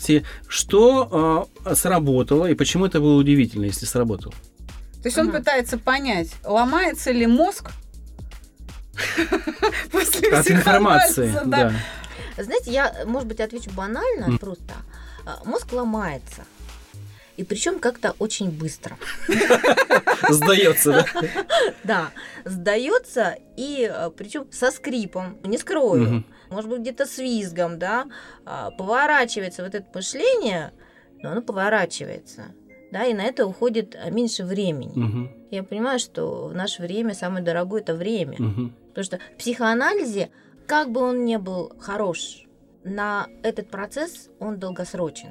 что 0.50 1.48
э, 1.66 1.76
сработало 1.76 2.48
и 2.48 2.56
почему 2.56 2.88
это 2.88 3.00
было 3.00 3.16
удивительно, 3.18 3.64
если 3.64 3.86
сработало? 3.86 4.34
То 5.02 5.08
есть 5.08 5.18
он 5.18 5.28
Мгм. 5.28 5.38
пытается 5.38 5.78
понять, 5.78 6.28
ломается 6.44 7.12
ли 7.12 7.26
мозг 7.26 7.72
после 9.92 10.30
От 10.30 10.50
информации. 10.50 11.34
Да. 11.46 11.74
Знаете, 12.38 12.72
я, 12.72 12.94
может 13.06 13.28
быть, 13.28 13.40
отвечу 13.40 13.70
банально, 13.72 14.38
просто. 14.38 14.74
А, 15.26 15.42
Мозг 15.46 15.72
ломается. 15.74 16.44
И 17.38 17.44
причем 17.46 17.80
как-то 17.80 18.16
очень 18.20 18.52
быстро. 18.52 18.98
Сдается, 20.30 20.92
да? 20.92 21.06
Да, 21.86 22.12
сдается 22.44 23.38
и 23.56 23.90
причем 24.18 24.52
со 24.52 24.72
скрипом, 24.72 25.38
не 25.44 25.58
скрою, 25.58 26.26
может 26.50 26.70
быть 26.70 26.82
где-то 26.82 27.06
с 27.06 27.18
визгом, 27.18 27.80
да, 27.80 28.08
а, 28.46 28.72
поворачивается 28.72 29.64
вот 29.64 29.74
это 29.74 29.86
мышление, 29.94 30.74
но 31.22 31.32
оно 31.32 31.42
поворачивается, 31.42 32.48
да, 32.92 33.06
и 33.06 33.14
на 33.14 33.22
это 33.22 33.46
уходит 33.46 33.96
а, 33.96 34.10
меньше 34.10 34.44
времени. 34.44 35.32
Я 35.50 35.64
понимаю, 35.64 36.00
что 36.00 36.50
в 36.50 36.54
наше 36.54 36.82
время 36.82 37.14
самое 37.14 37.44
дорогое 37.44 37.82
это 37.82 37.96
время. 37.96 38.38
Потому 38.90 39.04
что 39.04 39.20
в 39.36 39.38
психоанализе, 39.38 40.30
как 40.68 40.92
бы 40.92 41.02
он 41.02 41.26
ни 41.26 41.38
был 41.38 41.72
хорош, 41.80 42.44
на 42.84 43.28
этот 43.44 43.70
процесс 43.70 44.30
он 44.40 44.60
долгосрочен. 44.60 45.30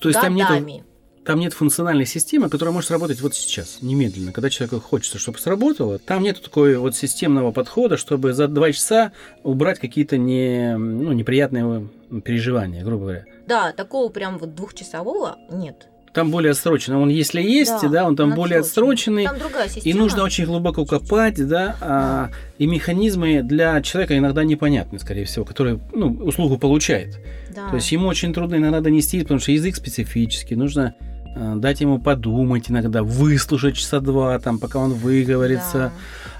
То 0.00 0.08
есть 0.08 0.20
там 0.20 0.34
нет, 0.34 0.48
годами. 0.48 0.84
там 1.24 1.38
нет 1.38 1.52
функциональной 1.52 2.06
системы, 2.06 2.48
которая 2.48 2.74
может 2.74 2.90
работать 2.90 3.20
вот 3.20 3.34
сейчас, 3.34 3.78
немедленно, 3.82 4.32
когда 4.32 4.50
человеку 4.50 4.80
хочется, 4.80 5.18
чтобы 5.18 5.38
сработало. 5.38 5.98
Там 5.98 6.22
нет 6.22 6.42
такой 6.42 6.76
вот 6.76 6.96
системного 6.96 7.52
подхода, 7.52 7.96
чтобы 7.96 8.32
за 8.32 8.48
два 8.48 8.72
часа 8.72 9.12
убрать 9.44 9.78
какие-то 9.78 10.16
не, 10.16 10.76
ну, 10.76 11.12
неприятные 11.12 11.88
переживания, 12.24 12.84
грубо 12.84 13.02
говоря. 13.02 13.24
Да, 13.46 13.72
такого 13.72 14.08
прям 14.10 14.38
вот 14.38 14.54
двухчасового 14.54 15.38
нет. 15.50 15.88
Там 16.16 16.30
более 16.30 16.52
отсрочено. 16.52 16.98
Он, 16.98 17.10
если 17.10 17.42
есть, 17.42 17.82
да, 17.82 17.88
Да, 17.88 18.06
он 18.06 18.16
там 18.16 18.30
он 18.30 18.36
более 18.36 18.60
отсроченный. 18.60 19.24
Там 19.24 19.38
другая 19.38 19.66
И 19.66 19.70
система. 19.70 20.00
нужно 20.00 20.22
очень 20.22 20.46
глубоко 20.46 20.86
копать, 20.86 21.46
да, 21.46 21.76
а, 21.82 22.30
и 22.56 22.66
механизмы 22.66 23.42
для 23.42 23.82
человека 23.82 24.16
иногда 24.16 24.42
непонятны, 24.42 24.98
скорее 24.98 25.26
всего, 25.26 25.44
который 25.44 25.78
ну, 25.92 26.08
услугу 26.08 26.56
получает. 26.56 27.20
Да. 27.54 27.68
То 27.68 27.76
есть 27.76 27.92
ему 27.92 28.06
очень 28.06 28.32
трудно 28.32 28.56
иногда 28.56 28.80
донести, 28.80 29.20
потому 29.20 29.40
что 29.40 29.52
язык 29.52 29.76
специфический, 29.76 30.56
нужно 30.56 30.94
э, 31.36 31.54
дать 31.56 31.82
ему 31.82 31.98
подумать 31.98 32.70
иногда, 32.70 33.02
выслушать 33.02 33.76
часа 33.76 34.00
два, 34.00 34.38
там, 34.38 34.58
пока 34.58 34.78
он 34.78 34.94
выговорится. 34.94 35.78
Да. 35.78 35.92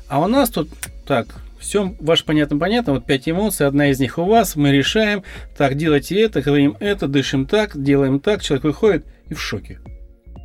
А 0.09 0.21
у 0.23 0.27
нас 0.27 0.49
тут 0.49 0.71
так, 1.07 1.27
все 1.59 1.95
ваше 2.01 2.25
понятно-понятно, 2.25 2.95
вот 2.95 3.05
пять 3.05 3.29
эмоций, 3.29 3.67
одна 3.67 3.91
из 3.91 4.01
них 4.01 4.17
у 4.17 4.25
вас, 4.25 4.57
мы 4.57 4.73
решаем, 4.73 5.23
так, 5.55 5.75
делайте 5.75 6.19
это, 6.19 6.41
говорим 6.41 6.79
это, 6.81 7.09
дышим 7.09 7.45
так, 7.45 7.83
делаем 7.83 8.21
так, 8.21 8.43
человек 8.43 8.65
выходит 8.65 9.05
и 9.29 9.35
в 9.35 9.41
шоке. 9.41 9.81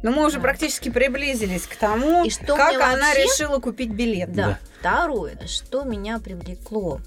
Но 0.04 0.12
мы 0.12 0.26
уже 0.26 0.38
Да. 0.38 0.42
практически 0.42 0.90
приблизились 0.90 1.68
к 1.68 1.76
тому, 1.76 2.26
И 2.26 2.30
что 2.32 2.56
как 2.56 2.74
она 2.76 3.08
вообще- 3.08 3.24
решила 3.24 3.60
купить 3.60 3.92
билет. 3.92 4.34
Да. 4.34 4.48
Да. 4.48 4.60
Второе, 4.80 5.40
что 5.48 5.84
меня 5.84 6.18
привлекло, 6.20 7.00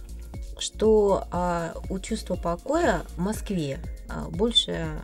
что 0.58 1.26
а, 1.32 1.74
у 1.90 1.98
чувства 1.98 2.36
покоя 2.36 3.02
в 3.16 3.18
Москве 3.18 3.80
а, 4.08 4.28
большая 4.30 5.02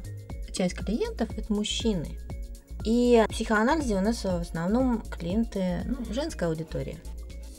часть 0.52 0.76
клиентов 0.76 1.28
это 1.36 1.52
мужчины. 1.52 2.18
И 2.84 3.24
в 3.28 3.32
психоанализе 3.32 3.96
у 3.96 4.00
нас 4.00 4.22
в 4.24 4.28
основном 4.40 5.02
клиенты, 5.02 5.82
ну, 5.84 6.12
женская 6.14 6.46
аудитория. 6.48 6.96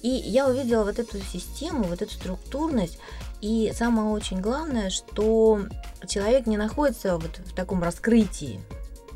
И 0.01 0.07
я 0.09 0.47
увидела 0.47 0.83
вот 0.83 0.97
эту 0.97 1.19
систему, 1.19 1.83
вот 1.83 2.01
эту 2.01 2.11
структурность. 2.13 2.97
И 3.41 3.71
самое 3.75 4.07
очень 4.09 4.39
главное, 4.41 4.89
что 4.89 5.61
человек 6.07 6.47
не 6.47 6.57
находится 6.57 7.17
вот 7.17 7.37
в 7.39 7.53
таком 7.53 7.83
раскрытии. 7.83 8.59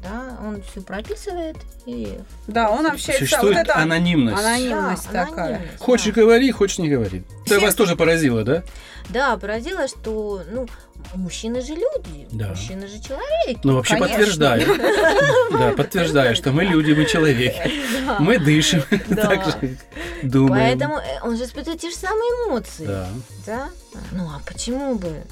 Да, 0.10 0.38
он 0.46 0.62
все 0.62 0.82
прописывает 0.82 1.58
и 1.86 2.20
Да, 2.48 2.70
он 2.70 2.86
общается. 2.86 3.24
Существует 3.26 3.58
вот 3.58 3.64
это 3.68 3.76
анонимность. 3.78 4.38
анонимность 4.44 5.08
Да, 5.12 5.26
такая. 5.26 5.56
анонимность, 5.56 5.80
Хочешь 5.80 6.14
да. 6.14 6.22
говори, 6.22 6.52
хочешь 6.52 6.78
не 6.78 6.90
говори. 6.90 7.24
Это 7.46 7.60
вас 7.60 7.74
тоже 7.76 7.96
поразило, 7.96 8.44
да? 8.44 8.64
Да, 9.10 9.38
поразило, 9.38 9.88
что, 9.88 10.42
ну, 10.52 10.68
мужчины 11.16 11.62
же 11.62 11.74
люди, 11.74 12.28
Да. 12.32 12.50
мужчины 12.50 12.88
же 12.88 13.00
человеки. 13.00 13.60
Ну, 13.64 13.76
вообще 13.76 13.96
Конечно. 13.98 14.16
подтверждаю. 14.18 14.68
Да, 15.52 15.72
подтверждаю, 15.72 16.36
что 16.36 16.52
мы 16.52 16.66
люди, 16.66 16.92
мы 16.94 17.06
человеки. 17.06 17.72
Мы 18.20 18.38
дышим, 18.40 18.82
так 19.16 19.46
же 19.46 19.78
думаем. 20.24 20.66
Поэтому 20.80 20.98
э, 20.98 21.22
он 21.24 21.38
же 21.38 21.46
испытывает 21.46 21.80
те 21.82 21.90
же 21.90 21.96
самые 21.96 22.30
эмоции. 22.48 22.86
Да. 22.86 23.08
Да? 23.46 23.70
Ну, 24.12 24.26
а 24.28 24.42
почему 24.46 24.96
бы? 24.96 25.24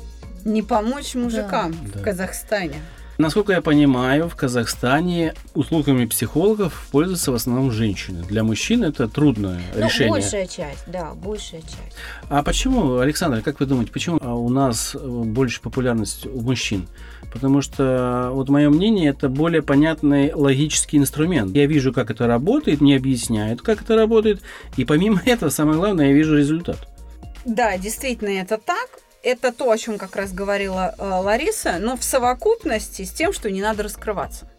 Не 0.46 0.62
помочь 0.62 1.15
мужикам 1.15 1.72
в 1.74 2.01
Казахстане. 2.01 2.75
Насколько 3.20 3.53
я 3.53 3.62
понимаю, 3.62 4.27
в 4.27 4.36
Казахстане 4.36 5.36
услугами 5.53 6.05
психологов 6.05 6.88
пользуются 6.91 7.32
в 7.32 7.36
основном 7.36 7.72
женщины. 7.72 8.24
Для 8.24 8.43
мужчин 8.43 8.84
это 8.84 9.08
трудное 9.08 9.62
Ну, 9.75 9.86
решение. 9.86 10.12
большая 10.12 10.48
часть, 10.48 10.84
да, 10.88 11.13
большая 11.13 11.62
часть. 11.62 11.96
А 12.29 12.41
почему, 12.41 12.98
Александр, 12.98 13.41
как 13.41 13.60
вы 13.60 13.67
думаете, 13.67 13.91
почему 13.91 14.17
а, 14.20 14.34
у 14.34 14.50
нас 14.50 14.96
э, 14.96 14.98
больше 15.08 15.62
популярность 15.62 16.25
у 16.25 16.41
мужчин? 16.41 16.88
Потому 17.32 17.62
что, 17.62 18.29
вот 18.32 18.50
мое 18.50 18.70
мнение, 18.72 19.12
это 19.12 19.29
более 19.29 19.62
понятный 19.62 20.34
логический 20.34 20.98
инструмент. 20.98 21.55
Я 21.55 21.67
вижу, 21.67 21.93
как 21.93 22.10
это 22.10 22.25
работает, 22.25 22.82
мне 22.82 22.96
объясняют, 22.96 23.62
как 23.62 23.82
это 23.84 23.96
работает, 23.96 24.41
и 24.75 24.86
помимо 24.86 25.22
этого, 25.25 25.51
самое 25.51 25.77
главное, 25.77 26.08
я 26.08 26.13
вижу 26.13 26.36
результат. 26.36 26.77
Да, 27.46 27.77
действительно, 27.77 28.29
это 28.29 28.58
так. 28.58 28.89
Это 29.24 29.53
то, 29.53 29.72
о 29.72 29.77
чем 29.77 29.98
как 29.98 30.15
раз 30.18 30.34
говорила 30.34 30.94
э, 30.98 31.08
Лариса, 31.08 31.77
но 31.80 31.96
в 31.96 32.03
совокупности 32.03 33.03
с 33.03 33.12
тем, 33.12 33.32
что 33.32 33.50
не 33.50 33.62
надо 33.62 33.84
раскрываться. 33.84 34.50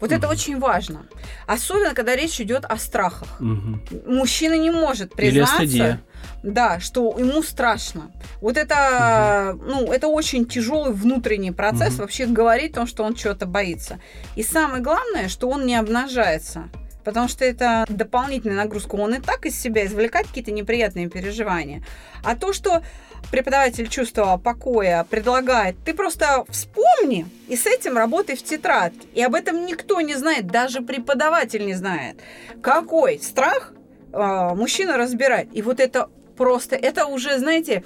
Вот 0.00 0.12
это 0.12 0.26
Мгм. 0.26 0.30
очень 0.36 0.58
важно. 0.58 1.06
Особенно, 1.46 1.94
когда 1.94 2.14
речь 2.14 2.40
идет 2.40 2.64
о 2.66 2.76
страхах. 2.76 3.40
Мгм. 3.40 3.82
Мужчина 4.06 4.54
не 4.54 4.70
может 4.70 5.14
признаться, 5.14 5.98
да, 6.42 6.78
что 6.78 7.16
ему 7.18 7.42
страшно. 7.42 8.10
Вот 8.40 8.56
это, 8.56 9.56
ну, 9.66 9.90
это 9.92 10.08
очень 10.08 10.46
тяжелый 10.46 10.92
внутренний 10.92 11.52
процесс 11.52 11.96
вообще 11.98 12.26
говорить 12.26 12.72
о 12.72 12.74
том, 12.76 12.86
что 12.86 13.02
он 13.02 13.14
чего-то 13.14 13.46
боится. 13.46 13.98
И 14.36 14.42
самое 14.42 14.82
главное, 14.82 15.28
что 15.28 15.48
он 15.48 15.64
не 15.66 15.74
обнажается. 15.74 16.68
Потому 17.02 17.28
что 17.28 17.44
это 17.44 17.84
дополнительная 17.88 18.56
нагрузка. 18.56 18.94
Он 18.96 19.14
и 19.14 19.20
так 19.20 19.44
из 19.46 19.60
себя 19.60 19.84
извлекает 19.86 20.26
какие-то 20.26 20.52
неприятные 20.52 21.08
переживания. 21.10 21.82
А 22.22 22.34
то, 22.34 22.52
что 22.54 22.82
преподаватель 23.30 23.88
чувства 23.88 24.36
покоя 24.42 25.04
предлагает, 25.08 25.76
ты 25.84 25.94
просто 25.94 26.44
вспомни 26.48 27.26
и 27.48 27.56
с 27.56 27.66
этим 27.66 27.96
работай 27.96 28.36
в 28.36 28.42
тетрадке. 28.42 29.06
И 29.14 29.22
об 29.22 29.34
этом 29.34 29.66
никто 29.66 30.00
не 30.00 30.14
знает, 30.14 30.46
даже 30.46 30.80
преподаватель 30.80 31.64
не 31.66 31.74
знает. 31.74 32.16
Какой 32.62 33.18
страх 33.20 33.72
а, 34.12 34.54
мужчина 34.54 34.96
разбирает. 34.96 35.48
И 35.52 35.62
вот 35.62 35.80
это 35.80 36.08
просто, 36.36 36.74
это 36.76 37.06
уже, 37.06 37.38
знаете, 37.38 37.84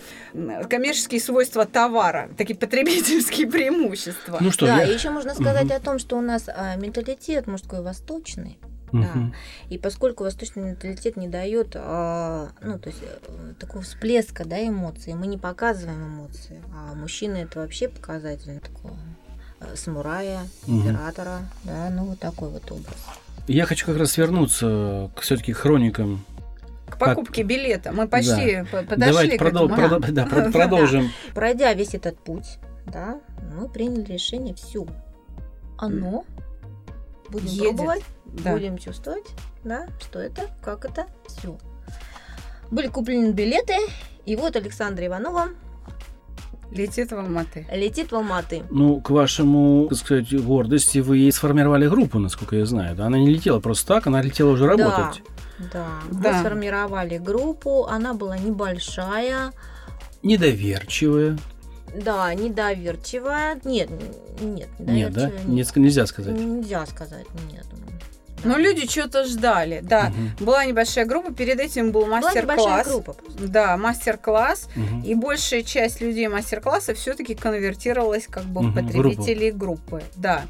коммерческие 0.71 1.21
свойства 1.21 1.67
товара, 1.67 2.31
такие 2.39 2.57
потребительские 2.59 3.47
преимущества. 3.51 4.39
Ну 4.41 4.51
что, 4.51 4.67
да, 4.67 4.79
я- 4.83 4.85
и 4.91 4.95
еще 4.95 5.11
можно 5.11 5.35
сказать 5.35 5.65
Мгм. 5.67 5.73
о 5.75 5.81
том, 5.81 5.99
что 5.99 6.17
у 6.17 6.21
нас 6.21 6.49
а, 6.49 6.77
менталитет 6.77 7.47
мужской 7.47 7.83
восточный. 7.83 8.59
Мгм. 8.93 9.35
И 9.69 9.79
поскольку 9.79 10.25
восточный 10.25 10.63
менталитет 10.63 11.17
не 11.17 11.29
дает, 11.29 11.73
а, 11.75 12.49
ну, 12.63 12.79
то 12.79 12.89
есть 12.89 13.03
э, 13.03 13.53
такого 13.59 13.83
всплеска, 13.83 14.45
да, 14.47 14.67
эмоций, 14.67 15.15
мы 15.15 15.27
не 15.27 15.39
показываем 15.39 16.07
эмоции, 16.07 16.63
а 16.75 16.95
мужчины 16.95 17.37
это 17.39 17.61
вообще 17.61 17.89
показатель 17.89 18.61
такого 18.61 18.97
э, 19.61 19.77
самурая, 19.77 20.41
императора, 20.67 21.41
да, 21.65 21.91
ну 21.91 22.05
вот 22.07 22.19
такой 22.19 22.49
вот 22.51 22.71
образ. 22.71 22.97
Я 23.47 23.65
хочу 23.67 23.87
как 23.87 23.97
раз 23.97 24.17
вернуться 24.17 25.11
к 25.17 25.21
все-таки 25.21 25.53
хроникам. 25.53 26.25
К 26.89 26.99
покупке 26.99 27.43
билета. 27.43 27.93
Мы 27.93 28.09
почти 28.09 28.65
по- 28.71 28.83
подошли 28.83 28.97
Давайте 29.13 29.39
к 29.39 29.43
продол- 29.43 29.67
этому. 29.73 29.77
продол- 30.01 30.13
да, 30.13 30.27
про- 30.27 30.51
продолжим. 30.53 31.11
Пройдя 31.35 31.73
весь 31.75 31.95
этот 31.95 32.19
путь, 32.19 32.59
да, 32.87 33.21
мы 33.59 33.69
приняли 33.69 34.05
решение 34.13 34.55
все. 34.55 34.87
Оно 35.79 36.25
будем 37.31 37.47
Едет. 37.47 37.77
пробовать, 37.77 38.05
Да. 38.25 38.53
будем 38.53 38.79
чувствовать, 38.79 39.25
да, 39.65 39.87
что 40.01 40.19
это, 40.21 40.43
как 40.63 40.85
это, 40.85 41.07
все. 41.27 41.57
Были 42.71 42.89
куплены 42.89 43.33
билеты, 43.33 43.77
и 44.27 44.37
вот 44.37 44.57
Александра 44.57 45.07
Иванова 45.07 45.49
Летит 46.71 47.13
в 47.13 47.17
Алматы. 47.19 47.67
Летит 47.73 48.13
в 48.13 48.15
Алматы. 48.15 48.63
Ну, 48.71 49.01
к 49.01 49.09
вашему, 49.09 49.87
так 49.89 49.97
сказать, 49.99 50.35
гордости 50.39 50.99
вы 50.99 51.33
сформировали 51.33 51.89
группу, 51.89 52.19
насколько 52.19 52.57
я 52.57 52.67
знаю. 52.67 52.95
Да? 52.95 53.07
Она 53.07 53.17
не 53.19 53.31
летела 53.31 53.59
просто 53.59 53.87
так, 53.95 54.07
она 54.07 54.21
летела 54.21 54.51
уже 54.51 54.67
работать. 54.67 55.23
Да, 55.73 55.87
Да. 56.11 56.33
мы 56.33 56.39
сформировали 56.41 57.17
группу, 57.17 57.87
она 57.87 58.13
была 58.13 58.37
небольшая, 58.37 59.53
Недоверчивая. 60.23 61.39
Да, 61.95 62.33
недоверчивая. 62.35 63.61
Нет, 63.65 63.89
нет, 64.41 64.69
Нет, 64.79 65.13
да? 65.13 65.31
Нет, 65.47 65.77
нельзя 65.77 66.07
сказать. 66.07 66.35
Нельзя 66.35 66.87
сказать, 66.87 67.27
нет. 67.53 67.65
Но 68.45 68.57
люди 68.57 68.89
что-то 68.89 69.25
ждали. 69.25 69.81
Да, 69.83 70.11
Мгм. 70.11 70.47
была 70.47 70.65
небольшая 70.65 71.07
группа, 71.07 71.33
перед 71.33 71.59
этим 71.59 71.91
был 71.91 72.07
Была 72.07 72.19
небольшая 72.21 72.47
мастер-класс. 72.47 72.87
группа. 72.89 73.17
Да, 73.41 73.77
мастер-класс. 73.77 74.69
Мгм. 74.77 75.03
И 75.03 75.15
большая 75.17 75.63
часть 75.65 76.01
людей 76.01 76.29
мастер-класса 76.29 76.95
все-таки 76.95 77.35
конвертировалась 77.35 78.29
как 78.29 78.45
бы 78.45 78.61
в 78.61 78.65
Мгм, 78.65 78.73
в 78.73 78.75
потребителей 78.87 79.51
группы. 79.51 80.03
Да. 80.15 80.43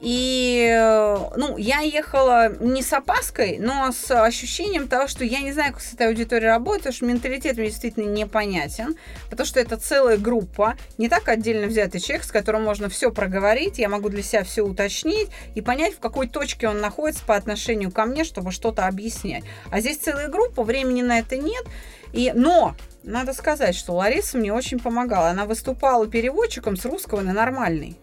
И, 0.00 0.68
э, 0.70 1.16
ну, 1.36 1.56
я 1.56 1.80
ехала 1.80 2.52
не 2.60 2.82
с 2.82 2.92
опаской, 2.92 3.56
но 3.58 3.92
с 3.92 4.10
ощущением 4.10 4.88
того, 4.88 5.06
что 5.06 5.24
я 5.24 5.40
не 5.40 5.52
знаю, 5.52 5.72
как 5.72 5.82
с 5.82 5.94
этой 5.94 6.08
аудиторией 6.08 6.50
работать, 6.50 6.80
потому 6.80 6.94
что 6.94 7.06
менталитет 7.06 7.56
мне 7.56 7.68
действительно 7.68 8.04
непонятен, 8.04 8.96
потому 9.30 9.46
что 9.46 9.58
это 9.58 9.78
целая 9.78 10.18
группа, 10.18 10.76
не 10.98 11.08
так 11.08 11.28
отдельно 11.28 11.66
взятый 11.66 12.00
человек, 12.00 12.24
с 12.24 12.30
которым 12.30 12.64
можно 12.64 12.90
все 12.90 13.10
проговорить, 13.10 13.78
я 13.78 13.88
могу 13.88 14.10
для 14.10 14.22
себя 14.22 14.44
все 14.44 14.62
уточнить 14.62 15.30
и 15.54 15.62
понять, 15.62 15.94
в 15.94 15.98
какой 15.98 16.28
точке 16.28 16.68
он 16.68 16.80
находится 16.80 17.24
по 17.24 17.34
отношению 17.34 17.90
ко 17.90 18.04
мне, 18.04 18.24
чтобы 18.24 18.52
что-то 18.52 18.86
объяснять. 18.86 19.44
А 19.70 19.80
здесь 19.80 19.96
целая 19.96 20.28
группа, 20.28 20.62
времени 20.62 21.00
на 21.00 21.20
это 21.20 21.38
нет, 21.38 21.64
и, 22.12 22.32
но 22.34 22.74
надо 23.02 23.32
сказать, 23.32 23.74
что 23.74 23.94
Лариса 23.94 24.36
мне 24.36 24.52
очень 24.52 24.78
помогала. 24.78 25.28
Она 25.28 25.46
выступала 25.46 26.06
переводчиком 26.06 26.76
с 26.76 26.84
русского 26.84 27.20
на 27.22 27.32
нормальный. 27.32 27.96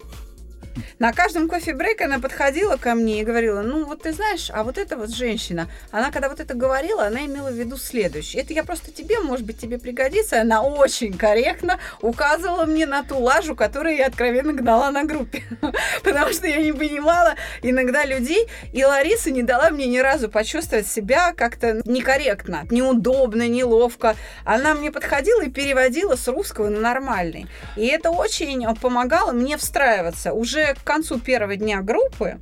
На 0.99 1.11
каждом 1.13 1.47
кофе-брейк 1.49 2.01
она 2.01 2.19
подходила 2.19 2.77
ко 2.77 2.95
мне 2.95 3.21
и 3.21 3.23
говорила, 3.23 3.61
ну 3.61 3.85
вот 3.85 4.03
ты 4.03 4.13
знаешь, 4.13 4.49
а 4.53 4.63
вот 4.63 4.77
эта 4.77 4.97
вот 4.97 5.09
женщина, 5.09 5.69
она 5.91 6.11
когда 6.11 6.29
вот 6.29 6.39
это 6.39 6.53
говорила, 6.53 7.05
она 7.05 7.25
имела 7.25 7.49
в 7.49 7.53
виду 7.53 7.77
следующее. 7.77 8.43
Это 8.43 8.53
я 8.53 8.63
просто 8.63 8.91
тебе, 8.91 9.19
может 9.19 9.45
быть, 9.45 9.59
тебе 9.59 9.77
пригодится. 9.77 10.41
Она 10.41 10.61
очень 10.61 11.17
корректно 11.17 11.79
указывала 12.01 12.65
мне 12.65 12.85
на 12.85 13.03
ту 13.03 13.19
лажу, 13.19 13.55
которую 13.55 13.95
я 13.95 14.07
откровенно 14.07 14.53
гнала 14.53 14.91
на 14.91 15.03
группе. 15.03 15.43
Потому 16.03 16.31
что 16.31 16.47
я 16.47 16.57
не 16.57 16.71
понимала 16.71 17.35
иногда 17.61 18.05
людей, 18.05 18.47
и 18.71 18.83
Лариса 18.83 19.31
не 19.31 19.43
дала 19.43 19.69
мне 19.69 19.87
ни 19.87 19.99
разу 19.99 20.29
почувствовать 20.29 20.87
себя 20.87 21.33
как-то 21.33 21.81
некорректно, 21.85 22.65
неудобно, 22.69 23.47
неловко. 23.47 24.15
Она 24.45 24.73
мне 24.73 24.91
подходила 24.91 25.41
и 25.43 25.49
переводила 25.49 26.15
с 26.15 26.27
русского 26.27 26.69
на 26.69 26.79
нормальный. 26.79 27.47
И 27.75 27.85
это 27.87 28.11
очень 28.11 28.63
помогало 28.75 29.31
мне 29.31 29.57
встраиваться. 29.57 30.33
Уже 30.33 30.62
к 30.73 30.83
концу 30.83 31.19
первого 31.19 31.55
дня 31.55 31.81
группы 31.81 32.39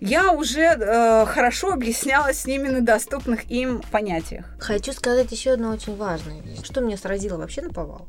я 0.00 0.32
уже 0.32 0.62
э, 0.62 1.26
хорошо 1.26 1.72
объяснялась 1.72 2.40
с 2.40 2.46
ними 2.46 2.68
на 2.68 2.80
доступных 2.80 3.50
им 3.50 3.82
понятиях. 3.90 4.46
Хочу 4.58 4.92
сказать 4.92 5.30
еще 5.30 5.52
одну 5.52 5.70
очень 5.70 5.96
важную 5.96 6.42
вещь. 6.42 6.64
Что 6.64 6.80
меня 6.80 6.96
сразило 6.96 7.36
вообще 7.36 7.62
на 7.62 7.70
повал? 7.70 8.08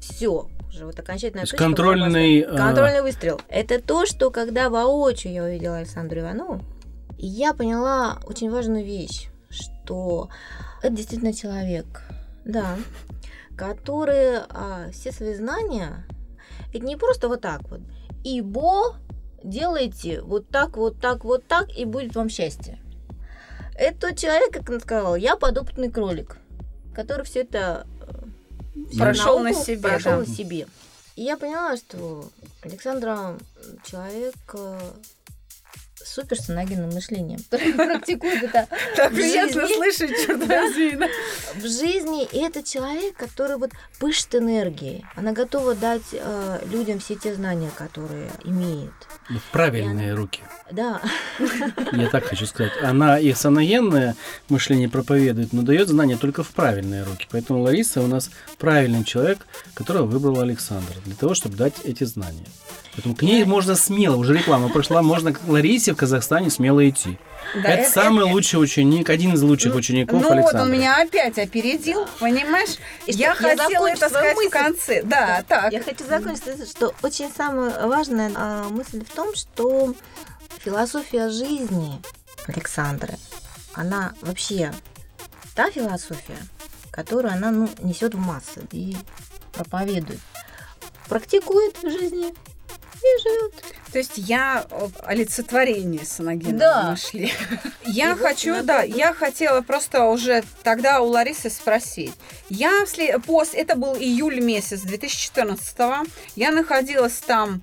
Все, 0.00 0.48
уже 0.68 0.86
вот 0.86 0.98
окончательная 0.98 1.46
была 1.46 1.58
контрольный, 1.58 2.40
э, 2.40 2.56
контрольный 2.56 3.02
выстрел. 3.02 3.40
Это 3.48 3.80
то, 3.80 4.06
что 4.06 4.30
когда 4.30 4.68
воочию 4.68 5.32
я 5.32 5.44
увидела 5.44 5.78
Александру 5.78 6.20
Иванову, 6.20 6.60
я 7.18 7.54
поняла 7.54 8.18
очень 8.26 8.50
важную 8.50 8.84
вещь, 8.84 9.28
что 9.48 10.28
это 10.82 10.94
действительно 10.94 11.32
человек, 11.32 12.02
да, 12.44 12.76
который 13.56 14.38
а, 14.48 14.90
все 14.92 15.12
свои 15.12 15.34
знания, 15.34 16.06
это 16.72 16.84
не 16.84 16.96
просто 16.96 17.28
вот 17.28 17.42
так 17.42 17.60
вот, 17.68 17.80
ибо 18.24 18.96
делайте 19.42 20.20
вот 20.20 20.48
так, 20.48 20.76
вот 20.76 21.00
так, 21.00 21.24
вот 21.24 21.46
так, 21.46 21.70
и 21.76 21.84
будет 21.84 22.14
вам 22.14 22.28
счастье. 22.28 22.78
Это 23.76 24.08
тот 24.08 24.18
человек, 24.18 24.52
как 24.52 24.68
он 24.68 24.80
сказал, 24.80 25.16
я 25.16 25.36
подопытный 25.36 25.90
кролик, 25.90 26.36
который 26.94 27.24
все 27.24 27.40
это 27.40 27.86
э, 28.00 28.96
Прошел 28.98 29.38
на 29.38 29.54
себе, 29.54 29.88
прошел 29.88 30.12
да. 30.12 30.18
на 30.18 30.26
себе. 30.26 30.66
И 31.16 31.22
я 31.22 31.36
поняла, 31.36 31.76
что 31.76 32.24
Александра 32.62 33.38
человек 33.84 34.34
с 36.04 36.14
суперсоногенным 36.14 36.90
мышлением, 36.90 37.40
который 37.50 37.72
практикует 37.74 38.42
это 38.42 38.66
Так 38.96 39.12
в 39.12 39.14
приятно 39.14 39.66
жизни. 39.66 39.74
слышать, 39.74 40.26
черт 40.26 40.46
возьми. 40.46 40.98
в 41.56 41.60
жизни. 41.62 42.24
И 42.24 42.38
это 42.38 42.62
человек, 42.62 43.16
который 43.16 43.56
вот 43.56 43.70
пышет 43.98 44.34
энергией. 44.34 45.04
Она 45.14 45.32
готова 45.32 45.74
дать 45.74 46.02
э, 46.12 46.60
людям 46.70 46.98
все 46.98 47.16
те 47.16 47.34
знания, 47.34 47.70
которые 47.76 48.30
имеет. 48.44 48.92
В 49.28 49.52
правильные 49.52 50.14
руки. 50.14 50.40
Да, 50.72 51.00
Я 51.92 52.08
так 52.08 52.24
хочу 52.24 52.46
сказать. 52.46 52.72
Она 52.82 53.18
и 53.18 53.32
саногенное 53.32 54.16
мышление 54.48 54.88
проповедует, 54.88 55.52
но 55.52 55.62
дает 55.62 55.88
знания 55.88 56.16
только 56.16 56.42
в 56.42 56.48
правильные 56.50 57.02
руки. 57.02 57.26
Поэтому 57.30 57.60
Лариса 57.62 58.00
у 58.00 58.06
нас 58.06 58.30
правильный 58.58 59.04
человек, 59.04 59.38
которого 59.74 60.06
выбрал 60.06 60.40
Александр, 60.40 60.94
для 61.04 61.14
того, 61.14 61.34
чтобы 61.34 61.56
дать 61.56 61.74
эти 61.84 62.04
знания. 62.04 62.46
Поэтому 62.92 63.14
к 63.14 63.22
ней 63.22 63.44
можно 63.44 63.76
смело, 63.76 64.16
уже 64.16 64.34
реклама 64.34 64.68
прошла, 64.68 65.00
можно 65.02 65.32
к 65.32 65.40
Ларисе 65.46 65.92
в 65.92 65.96
Казахстане 65.96 66.50
смело 66.50 66.86
идти. 66.88 67.18
Да, 67.54 67.68
это, 67.70 67.90
самый 67.90 68.24
лучший 68.24 68.60
ученик, 68.60 69.08
один 69.10 69.34
из 69.34 69.42
лучших 69.42 69.74
учеников 69.74 70.20
Ну 70.20 70.28
вот 70.28 70.32
Александра. 70.32 70.62
он 70.62 70.72
меня 70.72 71.00
опять 71.00 71.38
опередил, 71.38 72.06
понимаешь? 72.18 72.76
И 73.06 73.12
я 73.12 73.34
что, 73.34 73.44
хотела 73.44 73.86
это 73.86 74.08
сказать 74.08 74.36
мысль? 74.36 74.48
в 74.48 74.50
конце. 74.50 75.02
Да, 75.04 75.44
так. 75.46 75.72
Я 75.72 75.82
хочу 75.82 76.04
закончить, 76.04 76.68
что 76.68 76.94
очень 77.02 77.30
самая 77.34 77.86
важная 77.86 78.32
а, 78.34 78.68
мысль 78.68 79.04
в 79.04 79.14
том, 79.14 79.34
что 79.34 79.94
философия 80.58 81.30
жизни 81.30 82.00
Александры, 82.46 83.14
она 83.74 84.14
вообще 84.20 84.72
та 85.54 85.70
философия, 85.70 86.38
которую 86.90 87.32
она 87.32 87.50
ну, 87.50 87.68
несет 87.82 88.14
в 88.14 88.18
массы 88.18 88.66
и 88.72 88.96
проповедует, 89.52 90.20
практикует 91.08 91.76
в 91.82 91.90
жизни 91.90 92.34
живет. 93.22 93.54
То 93.92 93.98
есть 93.98 94.12
я 94.16 94.66
э, 94.70 94.88
олицетворение 95.02 96.04
саногенного 96.04 96.58
Да. 96.58 96.90
мышления. 96.92 97.32
Я 97.86 98.14
хочу, 98.14 98.62
да, 98.62 98.82
я 98.82 99.12
хотела 99.12 99.62
просто 99.62 100.04
уже 100.04 100.44
тогда 100.62 101.00
у 101.00 101.06
Ларисы 101.08 101.50
спросить. 101.50 102.12
Я 102.48 102.70
после, 103.26 103.60
это 103.62 103.74
был 103.74 103.96
июль 103.96 104.40
месяц 104.40 104.80
2014 104.82 105.76
я 106.36 106.52
находилась 106.52 107.14
там 107.14 107.62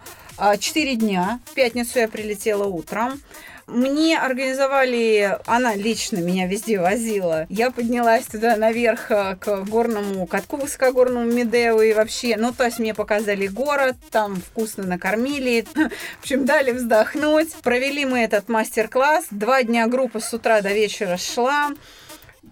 4 0.60 0.96
дня, 0.96 1.40
в 1.46 1.54
пятницу 1.54 2.00
я 2.00 2.08
прилетела 2.08 2.66
утром. 2.66 3.22
Мне 3.68 4.18
организовали, 4.18 5.38
она 5.46 5.76
лично 5.76 6.20
меня 6.20 6.48
везде 6.48 6.80
возила. 6.80 7.46
Я 7.50 7.70
поднялась 7.70 8.26
туда 8.26 8.56
наверх 8.56 9.12
э, 9.12 9.36
к 9.36 9.66
горному 9.66 10.26
катку 10.26 10.56
высокогорному 10.56 11.30
Медео 11.30 11.82
и 11.82 11.92
вообще, 11.92 12.38
ну, 12.38 12.54
то 12.54 12.64
есть 12.64 12.80
мне 12.80 12.94
показали 12.94 13.48
город, 13.48 13.98
там 14.10 14.38
вкусно 14.38 14.86
накормили, 14.86 15.66
в 15.76 16.22
общем, 16.22 16.46
дали 16.46 16.72
вздохнуть. 16.72 17.52
Провели 17.62 18.06
мы 18.06 18.20
этот 18.20 18.48
мастер-класс. 18.48 19.26
Два 19.32 19.64
дня 19.64 19.88
группа 19.88 20.22
с 20.22 20.34
утра 20.34 20.62
до 20.62 20.70
вечера 20.70 21.18
шла. 21.18 21.72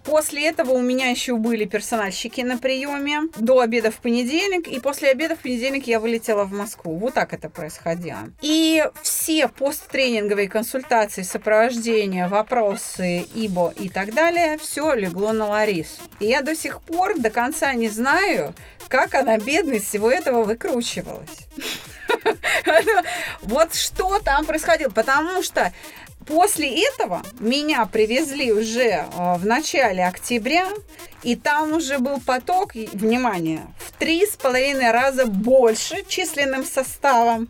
После 0.04 0.48
этого 0.48 0.72
у 0.72 0.80
меня 0.80 1.08
еще 1.08 1.36
были 1.36 1.64
персональщики 1.64 2.40
на 2.40 2.58
приеме 2.58 3.22
до 3.36 3.60
обеда 3.60 3.90
в 3.90 3.96
понедельник, 3.96 4.68
и 4.68 4.80
после 4.80 5.10
обеда 5.10 5.36
в 5.36 5.40
понедельник 5.40 5.86
я 5.86 6.00
вылетела 6.00 6.44
в 6.44 6.52
Москву. 6.52 6.96
Вот 6.96 7.14
так 7.14 7.32
это 7.32 7.48
происходило. 7.48 8.30
И 8.40 8.84
все 9.02 9.48
посттренинговые 9.48 10.48
консультации, 10.48 11.22
сопровождение, 11.22 12.28
вопросы, 12.28 13.26
ибо 13.34 13.72
и 13.78 13.88
так 13.88 14.14
далее, 14.14 14.58
все 14.58 14.94
легло 14.94 15.32
на 15.32 15.46
Ларису. 15.46 16.02
И 16.20 16.26
я 16.26 16.42
до 16.42 16.54
сих 16.54 16.80
пор 16.82 17.18
до 17.18 17.30
конца 17.30 17.72
не 17.74 17.88
знаю, 17.88 18.54
как 18.88 19.14
она, 19.14 19.38
бедная, 19.38 19.80
всего 19.80 20.10
этого 20.10 20.44
выкручивалась. 20.44 21.46
Вот 23.42 23.74
что 23.74 24.18
там 24.20 24.44
происходило. 24.44 24.90
Потому 24.90 25.42
что 25.42 25.72
После 26.26 26.84
этого 26.88 27.22
меня 27.38 27.86
привезли 27.86 28.52
уже 28.52 28.82
э, 28.82 29.04
в 29.38 29.46
начале 29.46 30.04
октября, 30.04 30.66
и 31.22 31.36
там 31.36 31.72
уже 31.72 31.98
был 31.98 32.20
поток, 32.20 32.74
внимание, 32.74 33.62
в 33.78 33.92
три 33.92 34.26
с 34.26 34.36
половиной 34.36 34.90
раза 34.90 35.26
больше 35.26 36.04
численным 36.08 36.64
составом. 36.64 37.48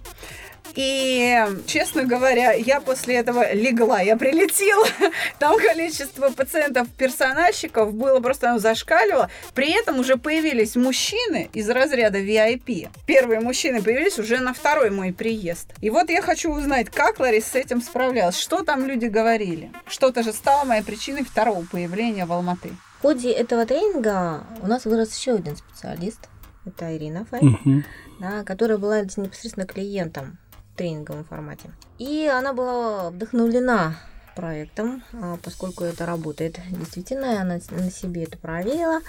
И, 0.76 1.38
честно 1.66 2.04
говоря, 2.04 2.52
я 2.52 2.80
после 2.80 3.16
этого 3.16 3.52
легла, 3.54 4.00
я 4.00 4.16
прилетела. 4.16 4.86
Там 5.38 5.58
количество 5.58 6.28
пациентов, 6.30 6.88
персональщиков 6.98 7.94
было 7.94 8.20
просто 8.20 8.50
оно 8.50 8.58
зашкаливало. 8.58 9.30
При 9.54 9.72
этом 9.72 9.98
уже 10.00 10.16
появились 10.18 10.76
мужчины 10.76 11.48
из 11.54 11.68
разряда 11.70 12.18
VIP. 12.20 12.88
Первые 13.06 13.40
мужчины 13.40 13.82
появились 13.82 14.18
уже 14.18 14.38
на 14.40 14.52
второй 14.52 14.90
мой 14.90 15.12
приезд. 15.12 15.72
И 15.80 15.88
вот 15.90 16.10
я 16.10 16.20
хочу 16.20 16.52
узнать, 16.52 16.90
как 16.90 17.18
Лариса 17.20 17.52
с 17.52 17.54
этим 17.54 17.80
справлялась, 17.80 18.38
что 18.38 18.62
там 18.62 18.86
люди 18.86 19.06
говорили. 19.06 19.72
Что-то 19.86 20.22
же 20.22 20.32
стало 20.32 20.64
моей 20.64 20.82
причиной 20.82 21.24
второго 21.24 21.64
появления 21.64 22.26
в 22.26 22.32
Алматы. 22.32 22.70
В 22.98 23.02
ходе 23.02 23.30
этого 23.30 23.64
тренинга 23.66 24.44
у 24.62 24.66
нас 24.66 24.84
вырос 24.84 25.16
еще 25.16 25.32
один 25.34 25.56
специалист. 25.56 26.18
это 26.66 26.96
Ирина 26.96 27.24
Фай, 27.30 27.40
Мгм. 27.42 27.84
да, 28.18 28.42
которая 28.42 28.76
была 28.78 29.00
непосредственно 29.02 29.66
клиентом 29.66 30.38
тренинговом 30.76 31.24
формате. 31.24 31.70
И 31.98 32.26
она 32.32 32.52
была 32.52 33.10
вдохновлена 33.10 33.96
проектом, 34.34 35.02
а, 35.12 35.38
поскольку 35.42 35.84
это 35.84 36.04
работает 36.06 36.60
действительно, 36.70 37.32
и 37.34 37.36
она 37.38 37.58
на 37.70 37.90
себе 37.90 38.24
это 38.24 38.36
проверила. 38.36 39.00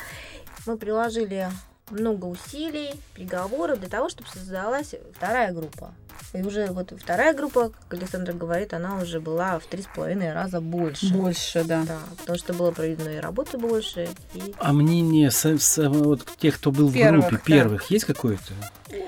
Мы 0.66 0.78
приложили 0.78 1.50
много 1.90 2.26
усилий, 2.26 2.92
переговоров 3.14 3.80
для 3.80 3.90
того, 3.90 4.10
чтобы 4.10 4.30
создалась 4.34 4.96
вторая 5.16 5.54
группа. 5.54 5.94
И 6.34 6.42
уже 6.42 6.68
вот 6.68 6.92
вторая 7.00 7.34
группа, 7.34 7.70
как 7.70 7.94
Александр 7.94 8.34
говорит, 8.34 8.74
она 8.74 8.98
уже 9.02 9.20
была 9.22 9.60
в 9.60 9.66
три 9.66 9.82
с 9.84 9.88
половиной 9.96 10.34
раза 10.34 10.60
больше. 10.60 11.14
Больше, 11.14 11.64
да. 11.64 11.84
Да, 11.88 12.00
потому 12.20 12.38
что 12.38 12.54
было 12.54 12.72
проведено 12.72 13.12
и 13.12 13.18
работы 13.18 13.58
больше, 13.58 14.10
и 14.34 14.54
А 14.60 14.74
мнение 14.74 15.32
со- 15.32 15.58
со- 15.58 15.90
вот 15.90 16.26
тех, 16.38 16.56
кто 16.56 16.72
был 16.72 16.92
Первых, 16.92 17.26
в 17.26 17.30
группе, 17.30 17.44
да. 17.48 17.54
первых, 17.56 17.92
есть 17.92 18.06
какое-то? 18.06 18.54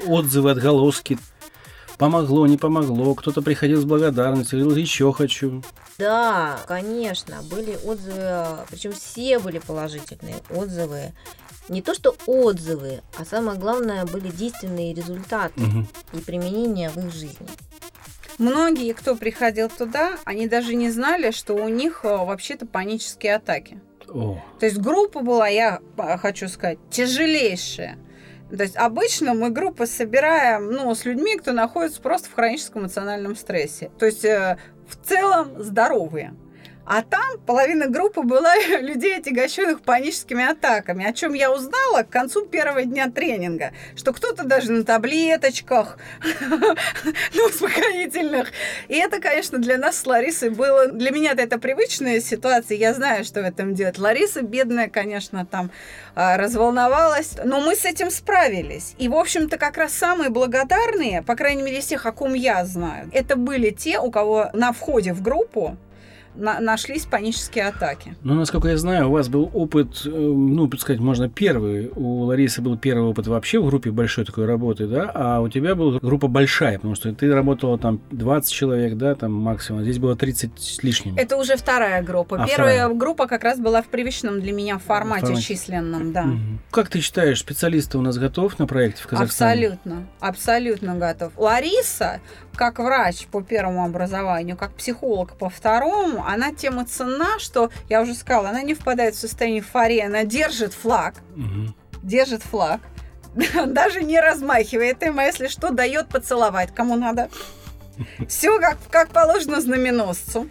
Отзывы, 0.08 0.52
отголоски? 0.52 1.18
Помогло, 2.00 2.48
не 2.48 2.58
помогло? 2.58 3.14
Кто-то 3.14 3.42
приходил 3.42 3.82
с 3.82 3.84
благодарностью, 3.84 4.60
говорил, 4.62 4.78
еще 4.82 5.12
хочу. 5.12 5.62
Да, 5.98 6.58
конечно, 6.66 7.42
были 7.44 7.78
отзывы, 7.86 8.60
причем 8.70 8.94
все 8.94 9.38
были 9.38 9.60
положительные 9.60 10.38
отзывы. 10.50 11.12
Не 11.68 11.82
то 11.82 11.94
что 11.94 12.16
отзывы, 12.26 13.02
а 13.18 13.26
самое 13.26 13.60
главное 13.60 14.06
были 14.06 14.30
действенные 14.30 14.94
результаты 14.94 15.60
Мгм. 15.60 15.88
и 16.14 16.18
применение 16.20 16.90
в 16.90 16.96
их 16.98 17.14
жизни. 17.14 17.48
Многие, 18.38 18.94
кто 18.94 19.18
приходил 19.18 19.68
туда, 19.70 20.18
они 20.24 20.48
даже 20.48 20.76
не 20.76 20.90
знали, 20.92 21.32
что 21.32 21.54
у 21.54 21.68
них 21.68 22.00
э, 22.04 22.08
вообще-то 22.08 22.66
панические 22.66 23.36
атаки. 23.36 23.82
О, 24.08 24.42
То 24.60 24.66
есть 24.66 24.78
группа 24.78 25.20
была, 25.20 25.50
я 25.50 25.82
э, 25.98 26.18
хочу 26.18 26.48
сказать, 26.48 26.80
тяжелейшая. 26.90 28.00
То 28.56 28.64
есть 28.64 28.76
обычно 28.76 29.34
мы 29.34 29.50
группы 29.52 29.86
собираем 29.86 30.72
ну, 30.72 30.94
с 30.94 31.06
людьми, 31.06 31.38
кто 31.38 31.52
находится 31.52 32.02
просто 32.02 32.30
в 32.30 32.34
хроническом 32.34 32.84
эмоциональном 32.84 33.36
стрессе. 33.36 33.92
То 34.00 34.06
есть 34.06 34.26
э, 34.26 34.58
в 34.88 34.96
целом 35.08 35.62
здоровые. 35.62 36.34
А 36.90 37.04
там 37.04 37.38
половина 37.46 37.88
группы 37.88 38.24
была 38.24 38.56
людей, 38.80 39.18
отягощенных 39.18 39.82
паническими 39.82 40.44
атаками, 40.44 41.06
о 41.06 41.14
чем 41.14 41.36
я 41.36 41.54
узнала 41.54 42.02
к 42.02 42.10
концу 42.10 42.48
первого 42.48 42.84
дня 42.84 43.12
тренинга, 43.12 43.74
что 43.96 44.12
кто-то 44.12 44.44
даже 44.44 44.72
на 44.72 44.84
таблеточках, 44.84 46.00
на 46.50 47.46
успокоительных. 47.46 48.52
И 48.88 48.96
это, 48.96 49.22
конечно, 49.22 49.60
для 49.60 49.78
нас 49.78 50.00
с 50.00 50.06
Ларисой 50.08 50.50
было... 50.50 50.88
Для 50.88 51.12
меня 51.12 51.34
это 51.38 51.60
привычная 51.60 52.22
ситуация, 52.22 52.76
я 52.76 52.96
знаю, 52.96 53.24
что 53.24 53.42
в 53.42 53.46
этом 53.46 53.76
делать. 53.76 54.00
Лариса, 54.00 54.42
бедная, 54.42 54.90
конечно, 54.90 55.46
там 55.46 55.70
а, 56.16 56.38
разволновалась, 56.38 57.36
но 57.46 57.62
мы 57.62 57.76
с 57.76 57.86
этим 57.86 58.10
справились. 58.10 58.96
И, 58.98 59.10
в 59.10 59.16
общем-то, 59.16 59.60
как 59.60 59.78
раз 59.78 59.94
самые 59.94 60.32
благодарные, 60.32 61.22
по 61.22 61.36
крайней 61.36 61.62
мере, 61.62 61.78
из 61.78 61.86
тех, 61.86 62.08
о 62.08 62.12
ком 62.12 62.34
я 62.34 62.66
знаю, 62.66 63.12
это 63.14 63.36
были 63.36 63.70
те, 63.70 64.00
у 64.00 64.10
кого 64.10 64.50
на 64.54 64.74
входе 64.74 65.14
в 65.14 65.22
группу 65.22 65.78
на- 66.40 66.60
нашлись 66.60 67.06
панические 67.06 67.68
атаки. 67.68 68.16
Ну, 68.24 68.34
насколько 68.36 68.68
я 68.70 68.78
знаю, 68.78 69.10
у 69.10 69.12
вас 69.12 69.28
был 69.30 69.50
опыт, 69.54 70.02
э, 70.06 70.10
ну, 70.10 70.70
сказать, 70.78 71.00
можно 71.02 71.30
первый. 71.30 71.92
У 71.96 72.22
Ларисы 72.24 72.62
был 72.62 72.78
первый 72.78 73.10
опыт 73.10 73.28
вообще 73.28 73.60
в 73.60 73.66
группе 73.66 73.92
большой 73.92 74.26
такой 74.26 74.46
работы, 74.46 74.88
да, 74.88 75.12
а 75.14 75.42
у 75.42 75.50
тебя 75.50 75.76
была 75.76 76.00
группа 76.00 76.28
большая, 76.28 76.76
потому 76.78 76.96
что 76.96 77.14
ты 77.14 77.32
работала 77.34 77.78
там 77.78 78.00
20 78.12 78.52
человек, 78.54 78.96
да, 78.96 79.16
там 79.16 79.34
максимум, 79.34 79.84
здесь 79.84 80.00
было 80.00 80.16
30 80.16 80.52
с 80.60 80.82
лишним. 80.84 81.16
Это 81.18 81.38
уже 81.38 81.56
вторая 81.58 82.02
группа. 82.02 82.42
А, 82.44 82.48
Первая 82.48 82.76
вторая. 82.80 82.96
группа 82.96 83.28
как 83.28 83.44
раз 83.44 83.60
была 83.60 83.82
в 83.82 83.88
привычном 83.88 84.40
для 84.42 84.52
меня 84.54 84.78
формате, 84.80 85.26
Формате. 85.28 85.44
численном, 85.46 86.14
да. 86.14 86.24
Мгм. 86.24 86.60
Как 86.72 86.90
ты 86.90 87.02
считаешь, 87.02 87.40
специалисты 87.40 87.98
у 87.98 88.02
нас 88.02 88.18
готов 88.18 88.58
на 88.60 88.68
проекте 88.68 89.04
в 89.04 89.08
Казахстане? 89.08 89.68
Абсолютно, 89.68 90.08
абсолютно 90.20 90.96
готов. 90.96 91.34
Лариса, 91.38 92.22
как 92.60 92.78
врач 92.80 93.26
по 93.28 93.42
первому 93.42 93.86
образованию, 93.86 94.58
как 94.58 94.74
психолог 94.74 95.38
по 95.38 95.50
второму, 95.50 96.26
она 96.28 96.54
тема 96.54 96.84
цена, 96.86 97.40
что, 97.40 97.70
я 97.88 98.02
уже 98.02 98.14
сказала, 98.14 98.50
она 98.50 98.64
не 98.64 98.74
впадает 98.74 99.16
в 99.16 99.18
состояние 99.18 99.62
эйфории, 99.62 100.02
она 100.02 100.26
держит 100.26 100.74
флаг, 100.74 101.14
Мгм. 101.38 101.74
держит 102.04 102.44
флаг, 102.44 102.82
даже 103.66 104.04
не 104.04 104.20
размахивает 104.20 105.02
им, 105.04 105.20
а 105.20 105.24
если 105.24 105.48
что, 105.48 105.70
дает 105.72 106.10
поцеловать, 106.10 106.76
кому 106.76 106.98
надо. 106.98 107.30
Все 108.28 108.60
как, 108.60 108.78
как 108.92 109.08
положено 109.12 109.62
знаменосцу. 109.62 110.50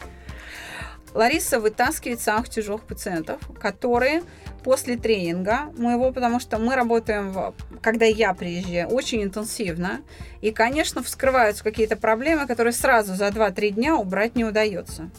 Лариса 1.13 1.61
вытаскивает 1.61 2.23
самых 2.23 2.49
тяжелых 2.49 2.85
пациентов, 2.85 3.39
которые 3.61 4.23
после 4.63 4.97
тренинга 4.97 5.73
моего, 5.77 6.13
потому 6.13 6.41
что 6.41 6.59
мы 6.59 6.75
работаем, 6.75 7.33
в- 7.33 7.55
когда 7.81 8.05
я 8.05 8.35
приезжаю, 8.35 8.89
очень 8.89 9.23
интенсивно. 9.23 10.01
И, 10.41 10.51
конечно, 10.51 11.03
вскрываются 11.03 11.65
какие-то 11.65 11.97
проблемы, 11.97 12.47
которые 12.47 12.73
сразу 12.73 13.15
за 13.15 13.29
2-3 13.29 13.71
дня 13.71 13.97
убрать 13.97 14.37
не 14.37 14.45
удается. 14.45 15.11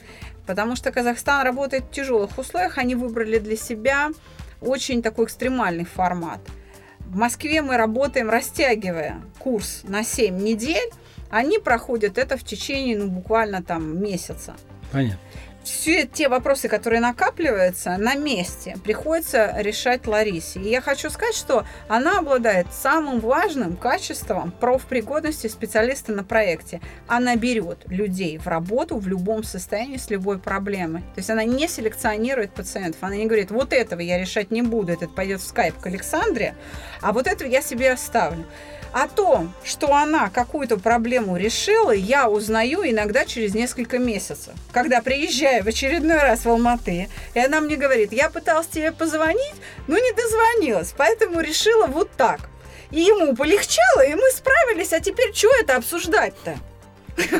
Потому 0.45 0.75
что 0.75 0.91
Казахстан 0.91 1.43
работает 1.43 1.86
в 1.86 1.91
тяжелых 1.91 2.38
условиях, 2.38 2.78
они 2.78 2.95
выбрали 2.95 3.39
для 3.39 3.56
себя 3.56 4.10
очень 4.62 5.02
такой 5.02 5.25
экстремальный 5.25 5.86
формат. 5.86 6.39
В 6.99 7.15
Москве 7.15 7.62
мы 7.62 7.78
работаем, 7.78 8.30
растягивая 8.30 9.21
курс 9.39 9.82
на 9.84 10.04
7 10.04 10.38
недель, 10.38 10.89
они 11.30 11.60
проходят 11.60 12.17
это 12.17 12.38
в 12.38 12.43
течение, 12.43 12.97
ну, 12.97 13.08
буквально 13.08 13.62
там 13.63 14.02
месяца 14.02 14.56
Понятно. 14.91 15.19
Все 15.63 16.06
те 16.06 16.30
вопросы, 16.30 16.67
которые 16.67 17.02
накапливаются 17.02 17.98
на 17.98 18.15
месте, 18.15 18.78
приходится 18.84 19.54
решать 19.58 20.08
Ларисе. 20.08 20.60
И 20.60 20.69
я 20.69 20.82
хочу 20.82 21.10
сказать, 21.10 21.36
что 21.36 21.65
она 21.88 22.19
обладает 22.19 22.67
самым 22.72 23.19
важным 23.19 23.76
качеством 23.76 24.52
профпригодности 24.52 25.48
специалиста 25.48 26.12
на 26.13 26.24
проекте. 26.24 26.82
Она 27.08 27.36
берет 27.36 27.80
людей 27.88 28.38
в 28.38 28.48
работу 28.48 28.98
в 28.98 29.08
любом 29.08 29.43
состоянии 29.43 29.98
с 29.98 30.10
любой 30.10 30.39
проблемой. 30.39 31.02
То 31.02 31.17
есть 31.17 31.30
она 31.30 31.43
не 31.43 31.67
селекционирует 31.67 32.52
пациентов. 32.52 33.04
Она 33.04 33.15
не 33.15 33.26
говорит, 33.26 33.52
вот 33.52 33.74
этого 33.74 34.00
я 34.00 34.17
решать 34.17 34.52
не 34.52 34.62
буду, 34.62 34.93
этот 34.93 35.13
пойдет 35.13 35.41
в 35.41 35.48
скайп 35.48 35.78
к 35.80 35.86
Александре, 35.88 36.56
а 37.02 37.12
вот 37.12 37.28
этого 37.28 37.48
я 37.50 37.62
себе 37.62 37.91
оставлю. 37.91 38.45
О 38.91 39.08
том, 39.08 39.54
что 39.63 39.93
она 39.93 40.30
какую-то 40.30 40.78
проблему 40.78 41.38
решила, 41.38 41.91
я 41.91 42.28
узнаю 42.28 42.89
иногда 42.89 43.25
через 43.25 43.54
несколько 43.54 43.99
месяцев. 43.99 44.54
Когда 44.71 45.02
приезжаю 45.02 45.63
в 45.63 45.67
очередной 45.67 46.17
раз 46.17 46.45
в 46.45 46.49
Алматы, 46.49 47.08
и 47.34 47.39
она 47.39 47.62
мне 47.62 47.75
говорит, 47.75 48.12
я 48.12 48.30
пыталась 48.30 48.67
тебе 48.67 48.91
позвонить, 48.91 49.56
но 49.88 49.97
не 49.97 50.12
дозвонилась, 50.13 50.93
поэтому 50.97 51.39
решила 51.41 51.86
вот 51.86 52.10
так. 52.17 52.49
И 52.91 52.99
ему 52.99 53.36
полегчало, 53.36 54.06
и 54.06 54.15
мы 54.15 54.30
справились, 54.32 54.93
а 54.93 54.99
теперь 54.99 55.34
что 55.34 55.49
это 55.60 55.75
обсуждать-то? 55.75 56.58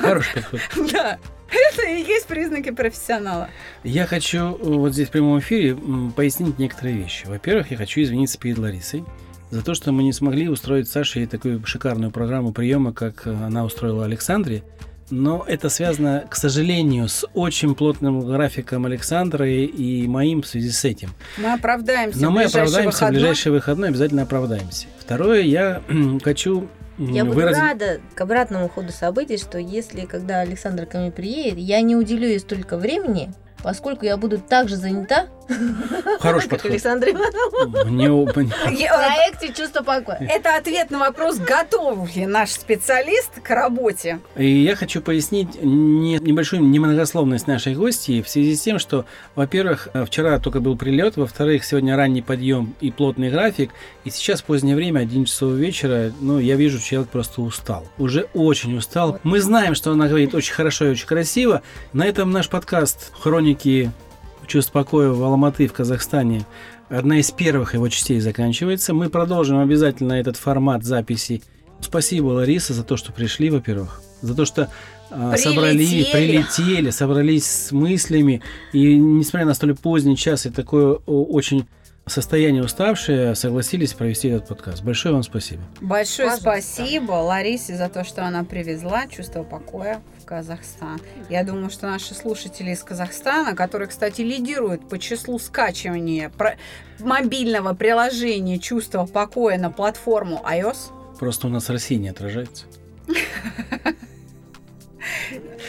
Хороший 0.02 0.34
подход. 0.52 0.60
Да, 0.92 1.18
это 1.50 1.88
и 1.88 2.04
есть 2.04 2.28
признаки 2.28 2.70
профессионала. 2.70 3.50
Я 3.84 4.06
хочу 4.06 4.38
э, 4.38 4.58
вот 4.62 4.94
здесь 4.94 5.08
в 5.08 5.12
прямом 5.12 5.40
эфире 5.40 5.76
пояснить 6.16 6.60
некоторые 6.60 6.98
вещи. 6.98 7.26
Во-первых, 7.26 7.72
я 7.72 7.78
хочу 7.78 8.02
извиниться 8.02 8.38
перед 8.38 8.60
Ларисой 8.60 9.04
за 9.50 9.64
то, 9.64 9.74
что 9.74 9.92
мы 9.92 10.04
не 10.04 10.14
смогли 10.14 10.48
устроить 10.50 10.90
Саше 10.90 11.26
такую 11.28 11.66
шикарную 11.66 12.12
программу 12.12 12.52
приема, 12.52 12.94
как 12.94 13.26
э, 13.26 13.32
она 13.32 13.66
устроила 13.66 14.06
Александре. 14.06 14.64
Но 15.12 15.44
это 15.48 15.70
связано, 15.70 16.26
к 16.30 16.36
сожалению, 16.36 17.08
с 17.10 17.26
очень 17.34 17.74
плотным 17.74 18.20
графиком 18.22 18.86
Александра 18.86 19.50
и, 19.50 19.66
и 19.66 20.08
моим 20.08 20.44
в 20.44 20.48
связи 20.48 20.70
с 20.70 20.86
этим. 20.86 21.10
Мы 21.38 21.52
оправдаемся 21.54 22.22
Но 22.22 22.30
в 22.30 22.34
мы 22.34 22.44
оправдаемся 22.44 22.82
в 22.82 22.86
выходной. 22.94 23.20
ближайший 23.20 23.52
выходной, 23.52 23.90
обязательно 23.90 24.22
оправдаемся. 24.24 24.88
Второе, 25.00 25.42
я 25.42 25.82
хочу 26.24 26.68
Я 27.00 27.26
буду 27.26 27.38
выразить... 27.38 27.62
рада 27.62 28.02
к 28.14 28.22
обратному 28.22 28.70
ходу 28.70 28.92
событий, 28.92 29.38
что 29.38 29.58
если, 29.58 30.02
когда 30.06 30.42
Александр 30.42 30.86
ко 30.86 31.00
мне 31.00 31.12
приедет, 31.12 31.58
я 31.58 31.82
не 31.82 31.96
уделю 31.96 32.28
ей 32.28 32.40
столько 32.40 32.78
времени, 32.78 33.32
поскольку 33.64 34.06
я 34.06 34.16
буду 34.16 34.38
так 34.38 34.70
же 34.70 34.76
занята, 34.76 35.26
Хороший 36.20 36.50
подход. 36.50 36.72
Александр 36.72 37.10
Иванов 37.10 37.86
Мне, 37.86 38.12
в 38.12 38.34
проекте 38.34 39.54
«Чувство 39.54 39.84
покоя». 39.84 40.18
Это 40.20 40.56
ответ 40.56 40.92
на 40.92 41.00
вопрос, 41.00 41.38
готов 41.38 42.16
ли 42.16 42.26
наш 42.26 42.52
специалист 42.52 43.40
к 43.42 43.50
работе. 43.50 44.20
И 44.36 44.48
я 44.48 44.76
хочу 44.76 45.02
пояснить 45.02 45.62
не- 45.62 46.20
небольшую 46.20 46.64
немногословность 46.64 47.48
нашей 47.48 47.76
гости 47.76 48.22
в 48.22 48.30
связи 48.30 48.56
с 48.56 48.62
тем, 48.62 48.80
что, 48.80 49.06
во-первых, 49.36 49.90
э, 49.94 50.06
вчера 50.06 50.40
только 50.40 50.60
был 50.60 50.78
прилет, 50.78 51.18
во-вторых, 51.18 51.66
сегодня 51.66 51.96
ранний 51.96 52.22
подъем 52.22 52.76
и 52.82 52.92
плотный 52.92 53.30
график, 53.30 53.72
и 54.04 54.10
сейчас 54.10 54.42
позднее 54.42 54.76
время, 54.76 55.00
11 55.00 55.28
часов 55.32 55.54
вечера, 55.54 56.12
ну, 56.22 56.40
я 56.40 56.56
вижу, 56.56 56.80
человек 56.80 57.10
просто 57.10 57.42
устал. 57.42 57.88
Уже 57.98 58.28
очень 58.34 58.78
устал. 58.78 59.20
Мы 59.24 59.40
знаем, 59.42 59.76
что 59.76 59.92
она 59.92 60.08
говорит 60.08 60.34
очень 60.36 60.54
хорошо 60.54 60.86
и 60.86 60.92
очень 60.92 61.08
красиво. 61.08 61.62
На 61.94 62.06
этом 62.06 62.32
наш 62.32 62.50
подкаст 62.50 63.12
«Хроники 63.20 63.92
чувств 64.50 64.74
покоя 64.74 65.10
в 65.10 65.24
Алматы 65.24 65.68
в 65.68 65.74
Казахстане» 65.74 66.46
одна 66.90 67.20
из 67.20 67.32
первых 67.32 67.76
его 67.76 67.88
частей 67.88 68.20
заканчивается. 68.20 68.94
Мы 68.94 69.10
продолжим 69.10 69.60
обязательно 69.60 70.14
этот 70.14 70.36
формат 70.36 70.84
записи 70.84 71.42
Спасибо, 71.82 72.28
Лариса, 72.28 72.74
за 72.74 72.84
то, 72.84 72.98
что 72.98 73.12
пришли, 73.12 73.50
во-первых. 73.50 74.02
За 74.22 74.36
то, 74.36 74.46
что 74.46 74.70
а, 75.10 75.38
собрали, 75.38 75.78
Прилетели. 75.78 76.12
прилетели, 76.12 76.90
собрались 76.90 77.46
с 77.46 77.72
мыслями. 77.72 78.42
И 78.74 78.98
несмотря 78.98 79.48
на 79.48 79.54
столь 79.54 79.76
поздний 79.76 80.18
час 80.18 80.46
и 80.46 80.50
такое 80.50 80.96
очень 80.96 81.66
состояние 82.10 82.64
уставшие 82.64 83.36
согласились 83.36 83.94
провести 83.94 84.28
этот 84.30 84.48
подкаст. 84.48 84.84
Большое 84.84 85.14
вам 85.14 85.24
спасибо. 85.24 85.62
Большое 85.82 86.30
Пожалуйста. 86.30 86.62
спасибо 86.74 87.12
Ларисе 87.14 87.76
за 87.76 87.90
то, 87.90 88.04
что 88.04 88.26
она 88.26 88.44
привезла 88.44 89.08
чувство 89.08 89.44
покоя 89.44 90.02
в 90.22 90.26
Казахстан. 90.26 91.00
Я 91.30 91.44
думаю, 91.44 91.70
что 91.70 91.88
наши 91.88 92.14
слушатели 92.14 92.72
из 92.72 92.84
Казахстана, 92.84 93.56
которые, 93.56 93.88
кстати, 93.88 94.22
лидируют 94.22 94.88
по 94.90 94.98
числу 95.00 95.40
скачивания 95.40 96.30
про- 96.30 96.56
мобильного 97.00 97.74
приложения 97.74 98.60
чувство 98.60 99.06
покоя 99.06 99.58
на 99.58 99.72
платформу 99.72 100.44
iOS, 100.46 100.78
Просто 101.20 101.48
у 101.48 101.50
нас 101.50 101.70
Россия 101.70 101.98
не 102.00 102.08
отражается. 102.10 102.66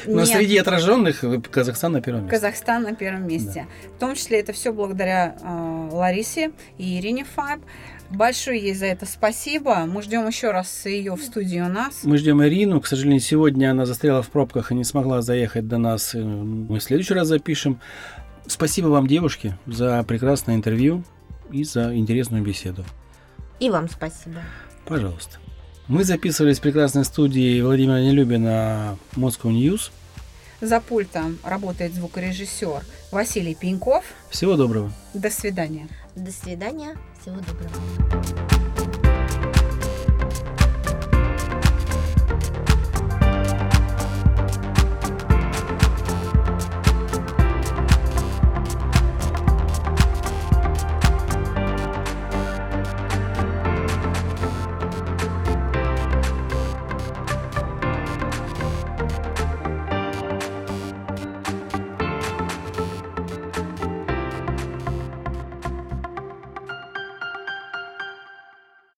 Но 0.06 0.20
Нет. 0.20 0.28
среди 0.28 0.56
отраженных 0.56 1.24
Казахстан 1.50 1.92
на 1.92 2.02
первом 2.02 2.22
месте. 2.22 2.36
Казахстан 2.36 2.82
на 2.82 2.94
первом 2.94 3.26
месте. 3.26 3.66
В 3.96 4.00
том 4.00 4.14
числе 4.14 4.40
это 4.40 4.52
все 4.52 4.72
благодаря 4.72 5.36
э, 5.40 5.88
Ларисе 5.92 6.52
и 6.78 6.98
Ирине 6.98 7.24
Фаб. 7.24 7.60
Большое 8.10 8.60
ей 8.60 8.74
за 8.74 8.86
это 8.86 9.06
спасибо. 9.06 9.86
Мы 9.86 10.02
ждем 10.02 10.26
еще 10.26 10.50
раз 10.50 10.84
ее 10.84 11.14
в 11.14 11.22
студии 11.22 11.60
у 11.60 11.68
нас. 11.68 12.00
Мы 12.02 12.18
ждем 12.18 12.42
Ирину. 12.42 12.80
К 12.80 12.86
сожалению, 12.86 13.20
сегодня 13.20 13.70
она 13.70 13.86
застряла 13.86 14.22
в 14.22 14.30
пробках 14.30 14.72
и 14.72 14.74
не 14.74 14.84
смогла 14.84 15.22
заехать 15.22 15.68
до 15.68 15.78
нас. 15.78 16.14
Э, 16.14 16.18
Мы 16.18 16.78
в 16.78 16.82
следующий 16.82 17.14
раз 17.14 17.28
запишем. 17.28 17.80
Спасибо 18.46 18.88
вам, 18.88 19.06
девушки, 19.06 19.56
за 19.66 20.02
прекрасное 20.02 20.56
интервью 20.56 21.04
и 21.52 21.62
за 21.62 21.94
интересную 21.94 22.42
беседу. 22.42 22.84
И 23.60 23.70
вам 23.70 23.88
спасибо. 23.88 24.40
Пожалуйста. 24.86 25.38
Мы 25.90 26.04
записывались 26.04 26.60
в 26.60 26.62
прекрасной 26.62 27.04
студии 27.04 27.60
Владимира 27.60 28.00
Нелюбина 28.00 28.96
Moscow 29.16 29.50
News. 29.50 29.90
За 30.60 30.80
пультом 30.80 31.36
работает 31.42 31.94
звукорежиссер 31.94 32.84
Василий 33.10 33.56
Пеньков. 33.56 34.04
Всего 34.30 34.54
доброго. 34.54 34.92
До 35.14 35.30
свидания. 35.30 35.88
До 36.14 36.30
свидания. 36.30 36.96
Всего 37.20 37.38
доброго. 37.38 38.19